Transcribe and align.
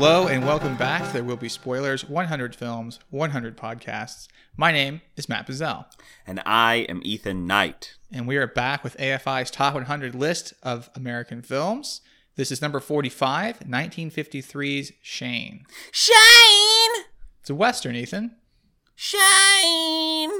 Hello 0.00 0.28
and 0.28 0.46
welcome 0.46 0.76
back 0.76 1.04
to 1.08 1.12
There 1.12 1.24
Will 1.24 1.34
Be 1.36 1.48
Spoilers 1.48 2.08
100 2.08 2.54
Films, 2.54 3.00
100 3.10 3.56
Podcasts. 3.56 4.28
My 4.56 4.70
name 4.70 5.00
is 5.16 5.28
Matt 5.28 5.48
Bazell, 5.48 5.86
And 6.24 6.40
I 6.46 6.86
am 6.88 7.00
Ethan 7.02 7.48
Knight. 7.48 7.96
and 8.12 8.28
we 8.28 8.36
are 8.36 8.46
back 8.46 8.84
with 8.84 8.96
AFI's 8.98 9.50
Top 9.50 9.74
100 9.74 10.14
list 10.14 10.54
of 10.62 10.88
American 10.94 11.42
films. 11.42 12.00
This 12.36 12.52
is 12.52 12.62
number 12.62 12.78
45, 12.78 13.58
1953's 13.58 14.92
Shane. 15.02 15.64
Shane! 15.90 17.04
It's 17.40 17.50
a 17.50 17.56
Western, 17.56 17.96
Ethan. 17.96 18.36
Shane! 18.94 20.30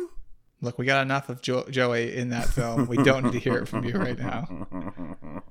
Look, 0.60 0.78
we 0.78 0.86
got 0.86 1.02
enough 1.02 1.28
of 1.28 1.42
jo- 1.42 1.66
Joey 1.68 2.16
in 2.16 2.28
that 2.28 2.46
film. 2.46 2.86
We 2.86 2.98
don't 2.98 3.24
need 3.24 3.32
to 3.32 3.40
hear 3.40 3.56
it 3.58 3.66
from 3.66 3.82
you 3.84 3.94
right 3.94 4.16
now. 4.18 4.68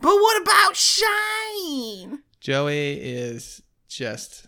But 0.00 0.14
what 0.14 0.42
about 0.42 0.76
Shane? 0.76 2.22
Joey 2.44 2.92
is 3.00 3.62
just 3.88 4.46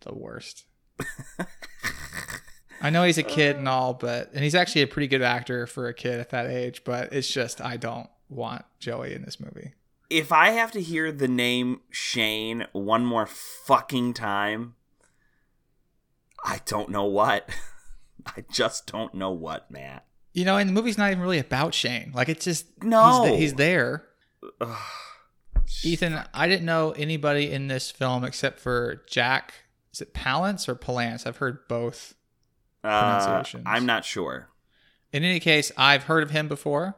the 0.00 0.14
worst. 0.14 0.64
I 2.80 2.88
know 2.88 3.04
he's 3.04 3.18
a 3.18 3.22
kid 3.22 3.56
and 3.56 3.68
uh. 3.68 3.72
all, 3.72 3.94
but 3.94 4.30
and 4.32 4.42
he's 4.42 4.54
actually 4.54 4.80
a 4.80 4.86
pretty 4.86 5.08
good 5.08 5.20
actor 5.20 5.66
for 5.66 5.88
a 5.88 5.94
kid 5.94 6.20
at 6.20 6.30
that 6.30 6.46
age, 6.46 6.84
but 6.84 7.12
it's 7.12 7.28
just 7.30 7.60
I 7.60 7.76
don't 7.76 8.08
want 8.30 8.64
Joey 8.80 9.14
in 9.14 9.22
this 9.22 9.38
movie. 9.38 9.74
If 10.08 10.32
I 10.32 10.52
have 10.52 10.72
to 10.72 10.80
hear 10.80 11.12
the 11.12 11.28
name 11.28 11.82
Shane 11.90 12.66
one 12.72 13.04
more 13.04 13.26
fucking 13.26 14.14
time, 14.14 14.76
I 16.42 16.62
don't 16.64 16.88
know 16.88 17.04
what. 17.04 17.50
I 18.26 18.44
just 18.50 18.86
don't 18.90 19.12
know 19.12 19.32
what, 19.32 19.70
Matt. 19.70 20.06
You 20.32 20.46
know, 20.46 20.56
and 20.56 20.66
the 20.66 20.72
movie's 20.72 20.96
not 20.96 21.10
even 21.10 21.22
really 21.22 21.38
about 21.38 21.74
Shane. 21.74 22.12
Like 22.14 22.30
it's 22.30 22.46
just 22.46 22.82
No. 22.82 23.20
he's, 23.20 23.28
th- 23.28 23.40
he's 23.40 23.54
there. 23.54 24.06
Ugh. 24.62 24.78
Ethan, 25.84 26.20
I 26.34 26.48
didn't 26.48 26.66
know 26.66 26.92
anybody 26.92 27.50
in 27.50 27.68
this 27.68 27.90
film 27.90 28.24
except 28.24 28.58
for 28.60 29.02
Jack. 29.08 29.54
Is 29.92 30.00
it 30.00 30.14
Palance 30.14 30.68
or 30.68 30.74
Palance? 30.74 31.26
I've 31.26 31.38
heard 31.38 31.66
both. 31.68 32.14
Uh, 32.84 33.42
I'm 33.66 33.86
not 33.86 34.04
sure. 34.04 34.48
In 35.12 35.24
any 35.24 35.40
case, 35.40 35.72
I've 35.76 36.04
heard 36.04 36.22
of 36.22 36.30
him 36.30 36.48
before, 36.48 36.94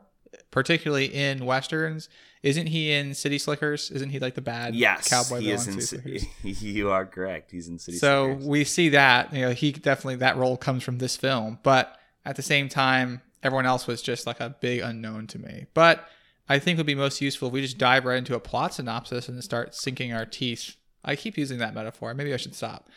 particularly 0.51 1.07
in 1.07 1.45
westerns. 1.47 2.09
Isn't 2.43 2.69
he 2.69 2.93
in 2.93 3.15
City 3.15 3.39
Slickers? 3.39 3.91
Isn't 3.91 4.11
he 4.11 4.19
like 4.19 4.35
the 4.35 4.41
bad 4.41 4.75
Yes, 4.75 5.09
cowboy 5.09 5.41
he 5.41 5.47
villain 5.51 5.59
is 5.59 5.69
in. 5.69 5.81
City 5.81 6.19
Ci- 6.19 6.27
Slickers? 6.43 6.63
You 6.63 6.91
are 6.91 7.05
correct. 7.07 7.51
He's 7.51 7.69
in 7.69 7.79
City. 7.79 7.99
Slickers. 7.99 8.01
So 8.01 8.27
Slickers. 8.29 8.47
we 8.47 8.65
see 8.65 8.89
that 8.91 9.33
you 9.33 9.43
know 9.43 9.51
he 9.53 9.73
definitely 9.73 10.17
that 10.17 10.37
role 10.37 10.57
comes 10.57 10.83
from 10.83 10.99
this 10.99 11.17
film, 11.17 11.59
but 11.63 11.99
at 12.25 12.37
the 12.37 12.43
same 12.43 12.69
time, 12.69 13.21
everyone 13.43 13.67
else 13.67 13.87
was 13.87 14.01
just 14.03 14.27
like 14.27 14.41
a 14.41 14.51
big 14.61 14.81
unknown 14.81 15.27
to 15.29 15.39
me. 15.39 15.67
But 15.75 16.07
I 16.51 16.59
think 16.59 16.77
it 16.77 16.81
would 16.81 16.87
be 16.87 16.95
most 16.97 17.21
useful 17.21 17.49
if 17.49 17.55
we 17.55 17.63
just 17.63 17.79
dive 17.79 18.05
right 18.05 18.19
into 18.19 18.35
a 18.35 18.41
plot 18.41 18.75
synopsis 18.75 19.29
and 19.29 19.43
start 19.43 19.75
sinking 19.75 20.13
our 20.13 20.27
teeth. 20.27 20.75
I 21.05 21.15
keep 21.17 21.39
using 21.39 21.59
that 21.59 21.75
metaphor. 21.75 22.13
Maybe 22.13 22.35
I 22.35 22.37
should 22.37 22.55
stop. 22.57 22.89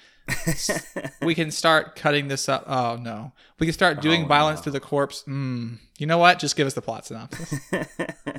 we 1.22 1.36
can 1.36 1.52
start 1.52 1.96
cutting 1.96 2.30
this 2.30 2.50
up. 2.50 2.64
Oh 2.68 2.96
no, 2.96 3.32
we 3.60 3.68
can 3.68 3.74
start 3.74 4.02
doing 4.02 4.24
Oh, 4.24 4.28
violence 4.28 4.62
no. 4.62 4.64
to 4.66 4.72
the 4.72 4.80
corpse. 4.80 5.24
Mm. 5.28 5.78
You 6.00 6.08
know 6.08 6.18
what? 6.18 6.40
Just 6.40 6.56
give 6.56 6.66
us 6.66 6.74
the 6.74 6.82
plot 6.82 7.06
synopsis. 7.06 7.54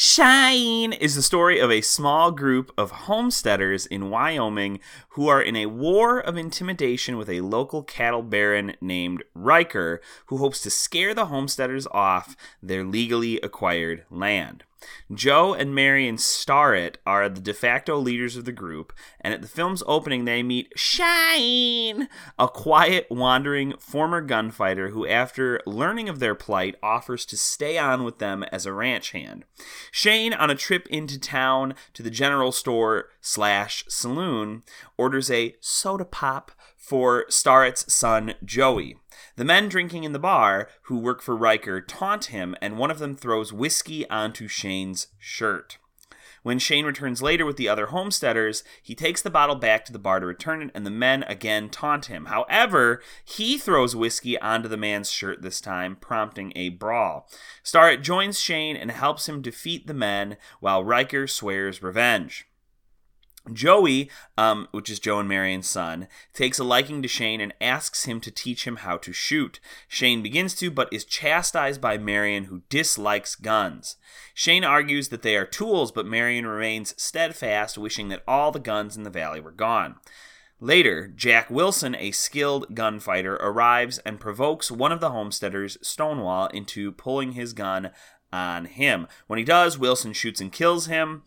Shane 0.00 0.92
is 0.92 1.16
the 1.16 1.22
story 1.22 1.58
of 1.58 1.72
a 1.72 1.80
small 1.80 2.30
group 2.30 2.70
of 2.78 2.92
homesteaders 2.92 3.84
in 3.84 4.10
Wyoming 4.10 4.78
who 5.08 5.26
are 5.26 5.42
in 5.42 5.56
a 5.56 5.66
war 5.66 6.20
of 6.20 6.36
intimidation 6.36 7.16
with 7.16 7.28
a 7.28 7.40
local 7.40 7.82
cattle 7.82 8.22
baron 8.22 8.76
named 8.80 9.24
Riker, 9.34 10.00
who 10.26 10.36
hopes 10.36 10.60
to 10.60 10.70
scare 10.70 11.14
the 11.14 11.26
homesteaders 11.26 11.88
off 11.88 12.36
their 12.62 12.84
legally 12.84 13.40
acquired 13.40 14.04
land. 14.08 14.62
Joe 15.12 15.54
and 15.54 15.74
Marion 15.74 16.18
Starrett 16.18 16.98
are 17.06 17.28
the 17.28 17.40
de 17.40 17.54
facto 17.54 17.96
leaders 17.98 18.36
of 18.36 18.44
the 18.44 18.52
group, 18.52 18.92
and 19.20 19.34
at 19.34 19.42
the 19.42 19.48
film's 19.48 19.82
opening, 19.86 20.24
they 20.24 20.42
meet 20.42 20.72
Shane, 20.76 22.08
a 22.38 22.48
quiet, 22.48 23.06
wandering 23.10 23.74
former 23.78 24.20
gunfighter 24.20 24.90
who, 24.90 25.06
after 25.06 25.60
learning 25.66 26.08
of 26.08 26.20
their 26.20 26.34
plight, 26.34 26.76
offers 26.82 27.24
to 27.26 27.36
stay 27.36 27.78
on 27.78 28.04
with 28.04 28.18
them 28.18 28.44
as 28.52 28.66
a 28.66 28.72
ranch 28.72 29.12
hand. 29.12 29.44
Shane, 29.90 30.34
on 30.34 30.50
a 30.50 30.54
trip 30.54 30.86
into 30.88 31.18
town 31.18 31.74
to 31.94 32.02
the 32.02 32.10
general 32.10 32.52
store 32.52 33.08
slash 33.20 33.84
saloon, 33.88 34.62
orders 34.96 35.30
a 35.30 35.56
soda 35.60 36.04
pop 36.04 36.52
for 36.76 37.24
Starrett's 37.28 37.92
son 37.92 38.34
Joey. 38.44 38.96
The 39.38 39.44
men 39.44 39.68
drinking 39.68 40.02
in 40.02 40.12
the 40.12 40.18
bar, 40.18 40.68
who 40.82 40.98
work 40.98 41.22
for 41.22 41.36
Riker, 41.36 41.80
taunt 41.80 42.24
him, 42.24 42.56
and 42.60 42.76
one 42.76 42.90
of 42.90 42.98
them 42.98 43.14
throws 43.14 43.52
whiskey 43.52 44.04
onto 44.10 44.48
Shane's 44.48 45.06
shirt. 45.16 45.78
When 46.42 46.58
Shane 46.58 46.84
returns 46.84 47.22
later 47.22 47.46
with 47.46 47.56
the 47.56 47.68
other 47.68 47.86
homesteaders, 47.86 48.64
he 48.82 48.96
takes 48.96 49.22
the 49.22 49.30
bottle 49.30 49.54
back 49.54 49.84
to 49.84 49.92
the 49.92 49.98
bar 50.00 50.18
to 50.18 50.26
return 50.26 50.60
it, 50.62 50.72
and 50.74 50.84
the 50.84 50.90
men 50.90 51.22
again 51.28 51.68
taunt 51.68 52.06
him. 52.06 52.24
However, 52.24 53.00
he 53.24 53.58
throws 53.58 53.94
whiskey 53.94 54.36
onto 54.40 54.66
the 54.66 54.76
man's 54.76 55.08
shirt 55.08 55.40
this 55.40 55.60
time, 55.60 55.94
prompting 55.94 56.52
a 56.56 56.70
brawl. 56.70 57.30
Starrett 57.62 58.02
joins 58.02 58.40
Shane 58.40 58.74
and 58.76 58.90
helps 58.90 59.28
him 59.28 59.40
defeat 59.40 59.86
the 59.86 59.94
men, 59.94 60.36
while 60.58 60.82
Riker 60.82 61.28
swears 61.28 61.80
revenge. 61.80 62.48
Joey, 63.52 64.10
um, 64.36 64.68
which 64.70 64.90
is 64.90 64.98
Joe 64.98 65.18
and 65.18 65.28
Marion's 65.28 65.68
son, 65.68 66.08
takes 66.32 66.58
a 66.58 66.64
liking 66.64 67.02
to 67.02 67.08
Shane 67.08 67.40
and 67.40 67.54
asks 67.60 68.04
him 68.04 68.20
to 68.20 68.30
teach 68.30 68.66
him 68.66 68.76
how 68.76 68.96
to 68.98 69.12
shoot. 69.12 69.60
Shane 69.86 70.22
begins 70.22 70.54
to, 70.56 70.70
but 70.70 70.92
is 70.92 71.04
chastised 71.04 71.80
by 71.80 71.98
Marion, 71.98 72.44
who 72.44 72.62
dislikes 72.68 73.34
guns. 73.34 73.96
Shane 74.34 74.64
argues 74.64 75.08
that 75.08 75.22
they 75.22 75.36
are 75.36 75.44
tools, 75.44 75.92
but 75.92 76.06
Marion 76.06 76.46
remains 76.46 76.94
steadfast, 77.00 77.78
wishing 77.78 78.08
that 78.08 78.22
all 78.26 78.52
the 78.52 78.58
guns 78.58 78.96
in 78.96 79.02
the 79.02 79.10
valley 79.10 79.40
were 79.40 79.50
gone. 79.50 79.96
Later, 80.60 81.06
Jack 81.06 81.50
Wilson, 81.50 81.94
a 81.94 82.10
skilled 82.10 82.74
gunfighter, 82.74 83.36
arrives 83.36 83.98
and 83.98 84.18
provokes 84.18 84.72
one 84.72 84.90
of 84.90 85.00
the 85.00 85.10
homesteaders, 85.10 85.78
Stonewall, 85.82 86.48
into 86.48 86.90
pulling 86.90 87.32
his 87.32 87.52
gun 87.52 87.90
on 88.32 88.64
him. 88.64 89.06
When 89.28 89.38
he 89.38 89.44
does, 89.44 89.78
Wilson 89.78 90.12
shoots 90.12 90.40
and 90.40 90.52
kills 90.52 90.86
him. 90.86 91.22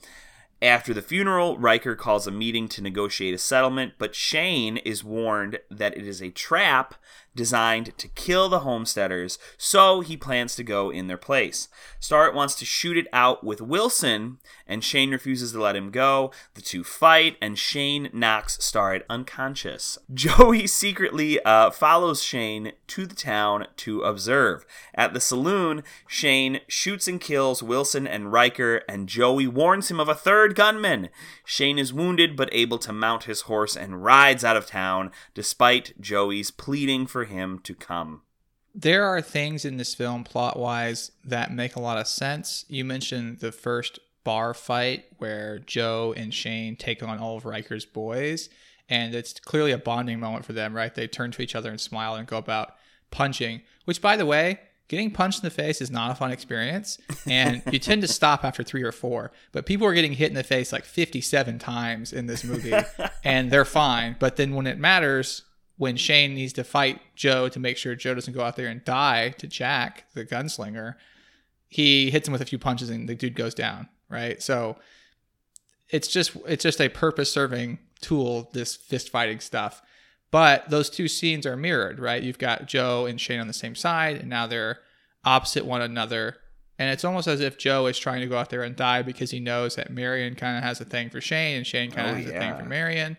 After 0.62 0.94
the 0.94 1.02
funeral, 1.02 1.58
Riker 1.58 1.96
calls 1.96 2.28
a 2.28 2.32
meeting 2.32 2.68
to 2.68 2.84
negotiate 2.84 3.34
a 3.34 3.40
settlement, 3.40 3.94
but 3.98 4.14
Shane 4.14 4.78
is 4.78 5.04
warned 5.04 5.60
that 5.72 5.98
it 5.98 6.06
is 6.06 6.22
a 6.22 6.30
trap 6.30 6.94
designed 7.36 7.98
to 7.98 8.08
kill 8.08 8.48
the 8.48 8.60
homesteaders, 8.60 9.40
so 9.58 10.02
he 10.02 10.16
plans 10.16 10.56
to 10.56 10.64
go 10.64 10.92
in 10.92 11.08
their 11.08 11.18
place. 11.18 11.68
Starrett 12.00 12.36
wants 12.36 12.54
to 12.56 12.66
shoot 12.66 12.96
it 12.96 13.08
out 13.12 13.44
with 13.44 13.60
Wilson, 13.60 14.38
and 14.72 14.84
Shane 14.84 15.12
refuses 15.12 15.52
to 15.52 15.62
let 15.62 15.76
him 15.76 15.92
go. 15.92 16.32
The 16.54 16.62
two 16.62 16.84
fight, 16.86 17.36
and 17.42 17.60
Shane 17.60 18.10
knocks 18.14 18.64
Starrett 18.64 19.06
unconscious. 19.10 19.98
Joey 20.14 20.66
secretly 20.66 21.44
uh, 21.44 21.72
follows 21.72 22.24
Shane 22.24 22.72
to 22.88 23.06
the 23.06 23.16
town 23.16 23.68
to 23.78 24.02
observe. 24.02 24.66
At 24.96 25.14
the 25.14 25.20
saloon, 25.20 25.84
Shane 26.08 26.62
shoots 26.68 27.08
and 27.08 27.20
kills 27.20 27.62
Wilson 27.62 28.08
and 28.08 28.32
Riker, 28.32 28.78
and 28.88 29.10
Joey 29.10 29.46
warns 29.46 29.92
him 29.92 30.00
of 30.00 30.08
a 30.08 30.16
third 30.16 30.56
gunman. 30.56 31.10
Shane 31.44 31.78
is 31.78 31.92
wounded 31.94 32.38
but 32.38 32.50
able 32.54 32.78
to 32.80 32.94
mount 32.94 33.26
his 33.26 33.42
horse 33.42 33.76
and 33.76 34.04
rides 34.04 34.46
out 34.46 34.56
of 34.56 34.66
town, 34.68 35.12
despite 35.34 36.00
Joey's 36.00 36.50
pleading 36.50 37.08
for 37.08 37.26
him 37.26 37.60
to 37.64 37.76
come. 37.76 38.22
there 38.74 39.04
are 39.04 39.22
things 39.22 39.66
in 39.66 39.76
this 39.76 39.94
film 39.94 40.24
plot 40.24 40.58
wise 40.58 41.12
that 41.26 41.52
make 41.52 41.76
a 41.76 41.82
lot 41.82 41.98
of 41.98 42.08
sense. 42.08 42.64
You 42.70 42.86
mentioned 42.86 43.40
the 43.40 43.52
first 43.52 44.00
bar 44.24 44.54
fight 44.54 45.06
where 45.18 45.60
Joe 45.60 46.14
and 46.16 46.34
Shane 46.34 46.76
take 46.76 47.02
on 47.04 47.20
all 47.20 47.38
of 47.38 47.46
Riker's 47.46 47.86
boys, 47.86 48.50
and 48.90 49.16
it's 49.16 49.40
clearly 49.40 49.72
a 49.72 49.78
bonding 49.78 50.20
moment 50.20 50.46
for 50.46 50.54
them, 50.54 50.76
right? 50.76 50.94
They 50.94 51.08
turn 51.08 51.32
to 51.32 51.42
each 51.42 51.56
other 51.56 51.70
and 51.70 51.80
smile 51.80 52.16
and 52.16 52.28
go 52.28 52.38
about 52.38 52.76
punching, 53.10 53.62
which, 53.86 54.02
by 54.02 54.18
the 54.18 54.26
way, 54.26 54.60
getting 54.88 55.12
punched 55.12 55.40
in 55.40 55.46
the 55.46 55.50
face 55.50 55.80
is 55.82 55.90
not 55.90 56.12
a 56.12 56.16
fun 56.16 56.32
experience. 56.32 56.98
And 57.26 57.62
you 57.72 57.80
tend 57.80 58.02
to 58.02 58.08
stop 58.10 58.44
after 58.44 58.62
three 58.64 58.84
or 58.84 58.92
four, 58.92 59.32
but 59.54 59.66
people 59.66 59.88
are 59.88 59.94
getting 59.94 60.14
hit 60.14 60.30
in 60.30 60.36
the 60.36 60.44
face 60.44 60.74
like 60.74 60.84
57 60.84 61.60
times 61.60 62.12
in 62.12 62.26
this 62.26 62.44
movie, 62.44 62.74
and 63.24 63.50
they're 63.50 63.64
fine. 63.64 64.18
But 64.20 64.36
then 64.36 64.54
when 64.54 64.68
it 64.68 64.78
matters, 64.78 65.44
when 65.78 65.96
Shane 65.96 66.36
needs 66.36 66.54
to 66.54 66.64
fight 66.64 67.00
Joe 67.16 67.48
to 67.50 67.60
make 67.60 67.78
sure 67.78 67.96
Joe 67.96 68.14
doesn't 68.14 68.34
go 68.34 68.44
out 68.44 68.56
there 68.56 68.68
and 68.68 68.84
die 68.84 69.30
to 69.38 69.48
Jack, 69.48 70.06
the 70.14 70.26
gunslinger, 70.26 70.96
he 71.70 72.12
hits 72.12 72.28
him 72.28 72.34
with 72.34 72.42
a 72.42 72.46
few 72.46 72.60
punches 72.60 72.90
and 72.90 73.08
the 73.08 73.16
dude 73.16 73.36
goes 73.36 73.54
down, 73.56 73.88
right? 74.12 74.42
So 74.42 74.78
it's 75.90 76.08
just 76.08 76.36
it's 76.48 76.64
just 76.64 76.82
a 76.82 76.90
purpose 76.90 77.32
serving 77.32 77.80
tool, 78.02 78.50
this 78.54 78.76
fist 78.76 79.10
fighting 79.10 79.40
stuff. 79.40 79.82
But 80.32 80.70
those 80.70 80.90
two 80.90 81.08
scenes 81.08 81.46
are 81.46 81.58
mirrored, 81.58 82.00
right? 82.00 82.24
You've 82.24 82.40
got 82.40 82.66
Joe 82.66 83.06
and 83.06 83.20
Shane 83.20 83.42
on 83.42 83.48
the 83.48 83.54
same 83.54 83.76
side, 83.76 84.18
and 84.18 84.30
now 84.30 84.48
they're 84.48 84.80
opposite 85.26 85.66
one 85.66 85.82
another. 85.82 86.38
And 86.80 86.90
it's 86.90 87.04
almost 87.04 87.28
as 87.28 87.42
if 87.42 87.58
Joe 87.58 87.86
is 87.88 88.00
trying 88.00 88.22
to 88.22 88.28
go 88.28 88.38
out 88.38 88.50
there 88.50 88.64
and 88.64 88.76
die 88.76 89.02
because 89.02 89.30
he 89.30 89.40
knows 89.40 89.76
that 89.76 89.92
Marion 89.92 90.36
kind 90.36 90.58
of 90.58 90.64
has 90.64 90.82
a 90.82 90.86
thing 90.86 91.10
for 91.10 91.22
Shane 91.22 91.58
and 91.58 91.68
Shane 91.68 91.92
kind 91.92 92.10
of 92.10 92.16
Oh, 92.16 92.18
has 92.18 92.28
a 92.28 92.40
thing 92.40 92.56
for 92.58 92.66
Marion, 92.66 93.18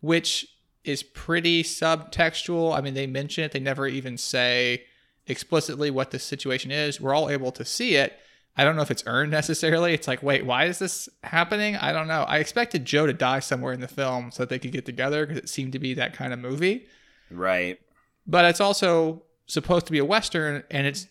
which 0.00 0.46
is 0.84 1.02
pretty 1.02 1.62
subtextual. 1.62 2.76
I 2.76 2.80
mean, 2.80 2.94
they 2.94 3.06
mention 3.06 3.44
it, 3.44 3.52
they 3.52 3.58
never 3.58 3.86
even 3.88 4.16
say 4.16 4.84
explicitly 5.26 5.90
what 5.90 6.10
the 6.10 6.18
situation 6.18 6.70
is. 6.70 7.00
We're 7.00 7.14
all 7.14 7.30
able 7.30 7.52
to 7.52 7.64
see 7.64 7.96
it, 7.96 8.18
I 8.56 8.64
don't 8.64 8.76
know 8.76 8.82
if 8.82 8.90
it's 8.90 9.04
earned 9.06 9.30
necessarily. 9.30 9.94
It's 9.94 10.08
like, 10.08 10.22
wait, 10.22 10.44
why 10.44 10.66
is 10.66 10.78
this 10.78 11.08
happening? 11.22 11.76
I 11.76 11.92
don't 11.92 12.08
know. 12.08 12.22
I 12.22 12.38
expected 12.38 12.84
Joe 12.84 13.06
to 13.06 13.12
die 13.12 13.40
somewhere 13.40 13.72
in 13.72 13.80
the 13.80 13.88
film 13.88 14.32
so 14.32 14.42
that 14.42 14.48
they 14.48 14.58
could 14.58 14.72
get 14.72 14.84
together 14.84 15.24
because 15.24 15.42
it 15.42 15.48
seemed 15.48 15.72
to 15.72 15.78
be 15.78 15.94
that 15.94 16.14
kind 16.14 16.32
of 16.32 16.38
movie. 16.38 16.86
Right. 17.30 17.80
But 18.26 18.44
it's 18.44 18.60
also 18.60 19.22
supposed 19.46 19.86
to 19.86 19.92
be 19.92 19.98
a 19.98 20.04
western, 20.04 20.64
and 20.70 20.86
it's. 20.86 21.06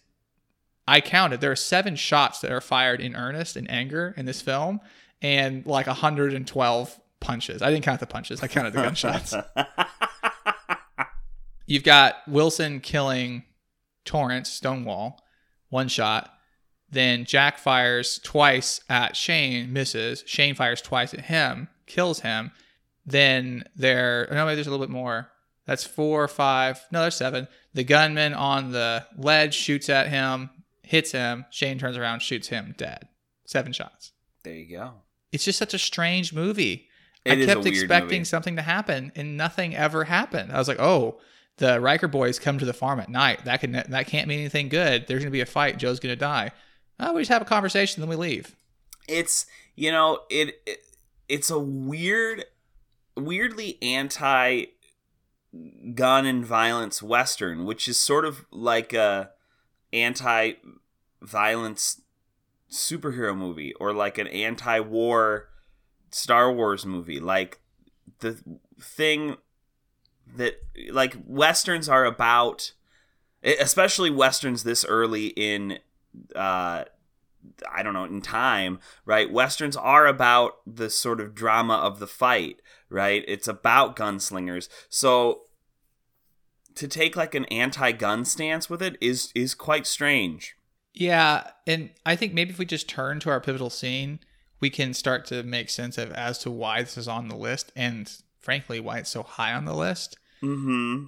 I 0.88 1.02
counted. 1.02 1.40
There 1.40 1.52
are 1.52 1.56
seven 1.56 1.96
shots 1.96 2.40
that 2.40 2.52
are 2.52 2.62
fired 2.62 3.00
in 3.00 3.16
earnest 3.16 3.56
and 3.56 3.70
anger 3.70 4.14
in 4.18 4.26
this 4.26 4.42
film, 4.42 4.80
and 5.22 5.66
like 5.66 5.88
112 5.88 7.00
punches. 7.20 7.62
I 7.62 7.72
didn't 7.72 7.84
count 7.84 8.00
the 8.00 8.08
punches. 8.08 8.42
I 8.42 8.48
counted 8.48 8.74
the 8.74 8.82
gunshots. 8.82 9.36
You've 11.68 11.84
got 11.84 12.16
Wilson 12.28 12.80
killing 12.80 13.44
Torrance 14.04 14.50
Stonewall, 14.50 15.22
one 15.70 15.88
shot. 15.88 16.34
Then 16.92 17.26
Jack 17.26 17.58
fires 17.60 18.20
twice 18.24 18.82
at 18.90 19.16
Shane, 19.16 19.72
misses. 19.72 20.24
Shane 20.26 20.56
fires 20.56 20.82
twice 20.82 21.14
at 21.14 21.22
him, 21.22 21.68
kills 21.86 22.22
him. 22.22 22.52
Then 23.06 23.64
there, 23.76 24.28
no, 24.32 24.46
maybe 24.46 24.56
there's 24.56 24.68
a 24.68 24.72
little 24.72 24.86
bit 24.86 24.92
more. 24.92 25.30
That's 25.66 25.84
four, 25.84 26.28
five, 26.28 26.84
no, 26.92 27.02
there's 27.02 27.16
seven. 27.16 27.48
The 27.74 27.84
gunman 27.84 28.34
on 28.34 28.72
the 28.72 29.06
ledge 29.18 29.54
shoots 29.54 29.88
at 29.90 30.08
him, 30.10 30.50
hits 30.82 31.12
him. 31.12 31.46
Shane 31.52 31.78
turns 31.78 31.96
around, 31.98 32.22
shoots 32.22 32.48
him, 32.48 32.74
dead. 32.78 33.08
Seven 33.46 33.72
shots. 33.72 34.12
There 34.44 34.54
you 34.54 34.78
go. 34.78 34.94
It's 35.32 35.46
just 35.46 35.60
such 35.60 35.76
a 35.76 35.80
strange 35.80 36.34
movie. 36.34 36.88
It 37.26 37.32
I 37.32 37.36
is 37.36 37.44
a 37.46 37.54
kept 37.54 37.66
expecting 37.68 38.20
movie. 38.20 38.26
something 38.26 38.56
to 38.56 38.62
happen, 38.64 39.12
and 39.16 39.38
nothing 39.38 39.76
ever 39.76 40.06
happened. 40.06 40.52
I 40.52 40.58
was 40.58 40.68
like, 40.68 40.80
"Oh, 40.80 41.20
the 41.58 41.80
Riker 41.80 42.08
boys 42.08 42.40
come 42.40 42.58
to 42.58 42.66
the 42.66 42.74
farm 42.74 43.00
at 43.00 43.10
night. 43.10 43.46
That 43.46 43.60
can 43.60 43.74
that 43.74 44.08
can't 44.08 44.28
mean 44.28 44.40
anything 44.40 44.70
good. 44.70 45.06
There's 45.08 45.22
gonna 45.22 45.30
be 45.32 45.42
a 45.42 45.46
fight. 45.46 45.78
Joe's 45.78 46.00
gonna 46.00 46.16
die. 46.16 46.52
Oh, 47.00 47.14
we 47.14 47.22
just 47.22 47.32
have 47.32 47.42
a 47.42 47.46
conversation, 47.46 48.02
then 48.02 48.10
we 48.10 48.16
leave. 48.16 48.56
It's 49.08 49.46
you 49.76 49.92
know 49.92 50.22
it, 50.30 50.62
it 50.66 50.84
it's 51.28 51.50
a 51.50 51.60
weird, 51.60 52.46
weirdly 53.16 53.78
anti 53.82 54.66
gun 55.96 56.26
and 56.26 56.46
violence 56.46 57.02
western, 57.02 57.66
which 57.66 57.88
is 57.88 58.00
sort 58.00 58.26
of 58.26 58.46
like 58.52 58.94
a 58.94 59.32
anti 59.94 60.54
violence 61.22 62.02
superhero 62.72 63.36
movie 63.36 63.74
or 63.80 63.94
like 63.94 64.18
an 64.18 64.28
anti 64.28 64.80
war 64.80 65.50
Star 66.12 66.52
Wars 66.52 66.86
movie. 66.86 67.20
Like 67.20 67.60
the 68.20 68.38
thing 68.80 69.38
that 70.36 70.62
like 70.92 71.16
westerns 71.26 71.90
are 71.90 72.06
about 72.06 72.74
especially 73.44 74.10
westerns 74.10 74.64
this 74.64 74.84
early 74.86 75.28
in 75.28 75.80
uh 76.36 76.84
I 77.72 77.84
don't 77.84 77.94
know, 77.94 78.04
in 78.04 78.22
time, 78.22 78.80
right? 79.06 79.32
Westerns 79.32 79.78
are 79.78 80.08
about 80.08 80.58
the 80.68 80.90
sort 80.90 81.22
of 81.22 81.36
drama 81.36 81.76
of 81.76 82.00
the 82.00 82.08
fight, 82.08 82.62
right? 82.90 83.24
It's 83.28 83.48
about 83.48 83.96
gunslingers. 83.96 84.68
So 84.90 85.44
to 86.76 86.88
take 86.88 87.16
like 87.16 87.36
an 87.36 87.46
anti-gun 87.46 88.26
stance 88.26 88.70
with 88.70 88.82
it 88.82 88.98
is 89.02 89.32
is 89.36 89.56
quite 89.56 89.88
strange. 89.88 90.56
Yeah, 90.94 91.52
and 91.68 91.92
I 92.06 92.16
think 92.16 92.34
maybe 92.34 92.52
if 92.52 92.60
we 92.60 92.66
just 92.66 92.90
turn 92.90 93.20
to 93.22 93.30
our 93.30 93.40
pivotal 93.40 93.70
scene, 93.70 94.20
we 94.60 94.70
can 94.70 94.94
start 94.94 95.26
to 95.26 95.44
make 95.44 95.70
sense 95.70 95.98
of 95.98 96.12
as 96.12 96.40
to 96.40 96.52
why 96.52 96.82
this 96.82 96.98
is 96.98 97.08
on 97.08 97.28
the 97.28 97.36
list 97.36 97.72
and 97.76 98.12
frankly 98.40 98.80
why 98.80 99.00
it's 99.00 99.10
so 99.10 99.24
high 99.24 99.54
on 99.54 99.66
the 99.66 99.76
list. 99.76 100.18
Mm-hmm. 100.42 101.06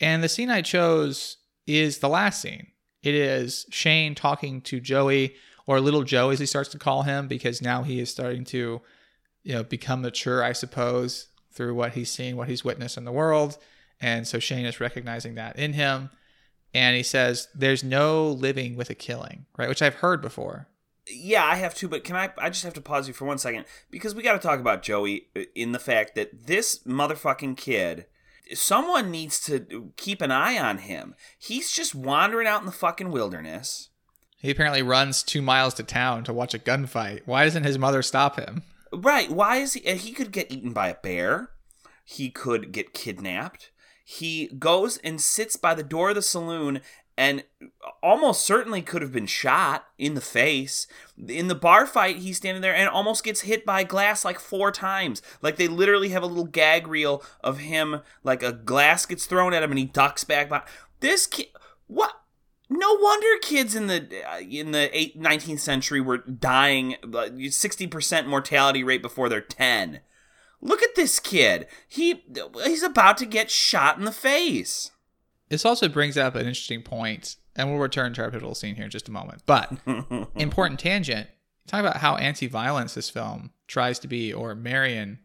And 0.00 0.22
the 0.22 0.28
scene 0.28 0.50
I 0.50 0.62
chose 0.62 1.38
is 1.66 1.98
the 1.98 2.08
last 2.08 2.40
scene. 2.40 2.68
It 3.04 3.14
is 3.14 3.66
Shane 3.70 4.14
talking 4.14 4.62
to 4.62 4.80
Joey, 4.80 5.36
or 5.66 5.78
little 5.78 6.02
Joe 6.04 6.30
as 6.30 6.38
he 6.38 6.46
starts 6.46 6.70
to 6.70 6.78
call 6.78 7.02
him, 7.02 7.28
because 7.28 7.60
now 7.60 7.82
he 7.82 8.00
is 8.00 8.10
starting 8.10 8.44
to, 8.46 8.80
you 9.42 9.52
know, 9.54 9.62
become 9.62 10.00
mature, 10.00 10.42
I 10.42 10.52
suppose, 10.52 11.28
through 11.52 11.74
what 11.74 11.92
he's 11.92 12.10
seen, 12.10 12.36
what 12.36 12.48
he's 12.48 12.64
witnessed 12.64 12.96
in 12.96 13.04
the 13.04 13.12
world. 13.12 13.58
And 14.00 14.26
so 14.26 14.38
Shane 14.38 14.66
is 14.66 14.80
recognizing 14.80 15.34
that 15.34 15.58
in 15.58 15.74
him. 15.74 16.10
And 16.72 16.96
he 16.96 17.02
says, 17.02 17.48
There's 17.54 17.84
no 17.84 18.28
living 18.28 18.74
with 18.74 18.90
a 18.90 18.94
killing, 18.94 19.46
right? 19.56 19.68
Which 19.68 19.82
I've 19.82 19.96
heard 19.96 20.20
before. 20.20 20.66
Yeah, 21.06 21.44
I 21.44 21.56
have 21.56 21.74
too, 21.74 21.88
but 21.88 22.02
can 22.02 22.16
I? 22.16 22.30
I 22.38 22.48
just 22.48 22.64
have 22.64 22.74
to 22.74 22.80
pause 22.80 23.06
you 23.06 23.14
for 23.14 23.26
one 23.26 23.36
second 23.36 23.66
because 23.90 24.14
we 24.14 24.22
got 24.22 24.32
to 24.32 24.38
talk 24.38 24.58
about 24.58 24.82
Joey 24.82 25.26
uh, 25.36 25.42
in 25.54 25.72
the 25.72 25.78
fact 25.78 26.14
that 26.14 26.46
this 26.46 26.78
motherfucking 26.80 27.56
kid. 27.58 28.06
Someone 28.52 29.10
needs 29.10 29.40
to 29.46 29.92
keep 29.96 30.20
an 30.20 30.30
eye 30.30 30.58
on 30.58 30.78
him. 30.78 31.14
He's 31.38 31.70
just 31.72 31.94
wandering 31.94 32.46
out 32.46 32.60
in 32.60 32.66
the 32.66 32.72
fucking 32.72 33.10
wilderness. 33.10 33.88
He 34.38 34.50
apparently 34.50 34.82
runs 34.82 35.22
two 35.22 35.40
miles 35.40 35.72
to 35.74 35.82
town 35.82 36.24
to 36.24 36.32
watch 36.32 36.52
a 36.52 36.58
gunfight. 36.58 37.22
Why 37.24 37.44
doesn't 37.44 37.64
his 37.64 37.78
mother 37.78 38.02
stop 38.02 38.38
him? 38.38 38.62
Right. 38.92 39.30
Why 39.30 39.56
is 39.56 39.72
he? 39.72 39.86
uh, 39.90 39.94
He 39.94 40.12
could 40.12 40.30
get 40.32 40.52
eaten 40.52 40.72
by 40.72 40.88
a 40.88 40.94
bear. 41.02 41.50
He 42.04 42.30
could 42.30 42.70
get 42.70 42.92
kidnapped. 42.92 43.70
He 44.04 44.48
goes 44.58 44.98
and 44.98 45.18
sits 45.20 45.56
by 45.56 45.74
the 45.74 45.82
door 45.82 46.10
of 46.10 46.14
the 46.16 46.20
saloon 46.22 46.82
and 47.16 47.44
almost 48.02 48.44
certainly 48.44 48.82
could 48.82 49.02
have 49.02 49.12
been 49.12 49.26
shot 49.26 49.86
in 49.98 50.14
the 50.14 50.20
face. 50.20 50.86
In 51.28 51.48
the 51.48 51.54
bar 51.54 51.86
fight, 51.86 52.16
he's 52.16 52.36
standing 52.36 52.62
there 52.62 52.74
and 52.74 52.88
almost 52.88 53.24
gets 53.24 53.42
hit 53.42 53.64
by 53.64 53.84
glass 53.84 54.24
like 54.24 54.40
four 54.40 54.72
times. 54.72 55.22
Like 55.40 55.56
they 55.56 55.68
literally 55.68 56.08
have 56.08 56.22
a 56.22 56.26
little 56.26 56.44
gag 56.44 56.86
reel 56.86 57.22
of 57.42 57.58
him, 57.58 58.00
like 58.22 58.42
a 58.42 58.52
glass 58.52 59.06
gets 59.06 59.26
thrown 59.26 59.54
at 59.54 59.62
him 59.62 59.70
and 59.70 59.78
he 59.78 59.84
ducks 59.84 60.24
back. 60.24 60.48
By 60.48 60.62
this 61.00 61.26
kid, 61.26 61.48
what? 61.86 62.20
No 62.70 62.94
wonder 62.94 63.38
kids 63.42 63.74
in 63.74 63.86
the 63.86 64.08
uh, 64.26 64.40
in 64.40 64.72
the 64.72 64.96
eight, 64.96 65.20
19th 65.20 65.60
century 65.60 66.00
were 66.00 66.18
dying 66.18 66.96
sixty 67.50 67.86
percent 67.86 68.26
mortality 68.26 68.82
rate 68.82 69.02
before 69.02 69.28
they're 69.28 69.42
ten. 69.42 70.00
Look 70.62 70.82
at 70.82 70.94
this 70.96 71.20
kid. 71.20 71.66
He 71.86 72.24
he's 72.64 72.82
about 72.82 73.18
to 73.18 73.26
get 73.26 73.50
shot 73.50 73.98
in 73.98 74.06
the 74.06 74.12
face. 74.12 74.90
This 75.48 75.64
also 75.64 75.88
brings 75.88 76.16
up 76.16 76.34
an 76.34 76.40
interesting 76.46 76.82
point, 76.82 77.36
and 77.54 77.68
we'll 77.70 77.78
return 77.78 78.14
to 78.14 78.22
our 78.22 78.30
pivotal 78.30 78.54
scene 78.54 78.74
here 78.76 78.84
in 78.84 78.90
just 78.90 79.08
a 79.08 79.12
moment. 79.12 79.42
But 79.46 79.72
important 80.36 80.80
tangent. 80.80 81.28
Talk 81.66 81.80
about 81.80 81.96
how 81.98 82.16
anti-violence 82.16 82.94
this 82.94 83.08
film 83.10 83.50
tries 83.68 83.98
to 84.00 84.08
be, 84.08 84.32
or 84.32 84.54
Marion 84.54 85.18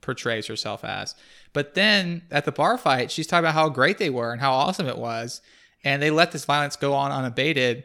portrays 0.00 0.46
herself 0.46 0.84
as. 0.84 1.14
But 1.52 1.74
then 1.74 2.22
at 2.30 2.44
the 2.44 2.52
bar 2.52 2.78
fight, 2.78 3.10
she's 3.10 3.26
talking 3.26 3.44
about 3.44 3.54
how 3.54 3.68
great 3.68 3.98
they 3.98 4.10
were 4.10 4.32
and 4.32 4.40
how 4.40 4.52
awesome 4.52 4.86
it 4.86 4.98
was, 4.98 5.40
and 5.84 6.02
they 6.02 6.10
let 6.10 6.32
this 6.32 6.44
violence 6.44 6.76
go 6.76 6.92
on 6.94 7.12
unabated. 7.12 7.84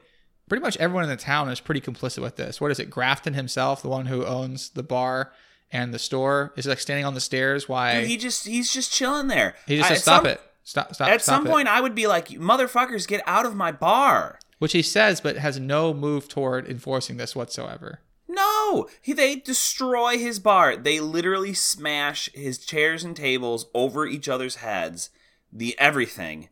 Pretty 0.49 0.61
much 0.61 0.75
everyone 0.77 1.03
in 1.03 1.09
the 1.09 1.15
town 1.15 1.49
is 1.49 1.59
pretty 1.61 1.79
complicit 1.81 2.21
with 2.21 2.35
this. 2.35 2.59
What 2.59 2.71
is 2.71 2.79
it? 2.79 2.89
Grafton 2.89 3.33
himself, 3.33 3.81
the 3.81 3.87
one 3.87 4.07
who 4.07 4.25
owns 4.25 4.69
the 4.71 4.83
bar 4.83 5.31
and 5.71 5.93
the 5.93 5.99
store, 5.99 6.53
is 6.57 6.67
like 6.67 6.79
standing 6.79 7.05
on 7.05 7.13
the 7.13 7.21
stairs. 7.21 7.69
Why 7.69 8.01
Dude, 8.01 8.09
he 8.09 8.17
just 8.17 8.45
he's 8.45 8.73
just 8.73 8.91
chilling 8.91 9.27
there. 9.27 9.55
he 9.65 9.77
just 9.77 9.89
I- 9.89 9.93
says, 9.93 10.03
"Stop 10.03 10.23
some- 10.23 10.31
it! 10.33 10.41
Stop! 10.63 10.93
Stop!" 10.95 11.09
At 11.09 11.21
stop 11.21 11.35
some 11.35 11.47
it." 11.47 11.49
point, 11.49 11.67
I 11.67 11.81
would 11.81 11.95
be 11.95 12.07
like, 12.07 12.29
"Motherfuckers, 12.29 13.07
get 13.07 13.21
out 13.25 13.45
of 13.45 13.55
my 13.55 13.71
bar!" 13.71 14.39
which 14.59 14.73
he 14.73 14.81
says, 14.83 15.19
but 15.19 15.37
has 15.37 15.59
no 15.59 15.91
move 15.91 16.27
toward 16.27 16.67
enforcing 16.67 17.17
this 17.17 17.35
whatsoever. 17.35 17.99
No, 18.27 18.87
he, 19.01 19.11
they 19.11 19.35
destroy 19.37 20.19
his 20.19 20.37
bar. 20.39 20.77
They 20.77 20.99
literally 20.99 21.53
smash 21.55 22.29
his 22.33 22.59
chairs 22.59 23.03
and 23.03 23.15
tables 23.15 23.65
over 23.73 24.05
each 24.05 24.29
other's 24.29 24.57
heads, 24.57 25.09
the 25.51 25.77
everything, 25.79 26.49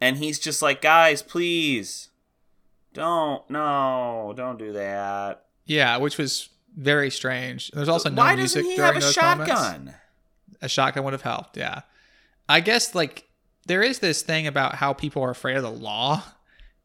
and 0.00 0.16
he's 0.18 0.38
just 0.40 0.60
like, 0.60 0.82
"Guys, 0.82 1.22
please, 1.22 2.10
don't, 2.92 3.48
no, 3.48 4.34
don't 4.36 4.58
do 4.58 4.72
that." 4.72 5.44
Yeah, 5.64 5.96
which 5.98 6.18
was 6.18 6.48
very 6.76 7.10
strange. 7.10 7.70
There's 7.70 7.88
also 7.88 8.10
no 8.10 8.22
Why 8.22 8.34
music 8.34 8.62
doesn't 8.62 8.70
he 8.70 8.76
during 8.76 8.94
have 8.94 9.02
a 9.02 9.04
those 9.06 9.12
shotgun? 9.14 9.78
moments. 9.84 9.94
A 10.62 10.68
shotgun 10.68 11.04
would 11.04 11.12
have 11.12 11.22
helped. 11.22 11.56
Yeah, 11.56 11.82
I 12.48 12.60
guess 12.60 12.94
like 12.94 13.28
there 13.66 13.82
is 13.82 14.00
this 14.00 14.22
thing 14.22 14.46
about 14.46 14.76
how 14.76 14.92
people 14.92 15.22
are 15.22 15.30
afraid 15.30 15.56
of 15.56 15.62
the 15.62 15.70
law 15.70 16.22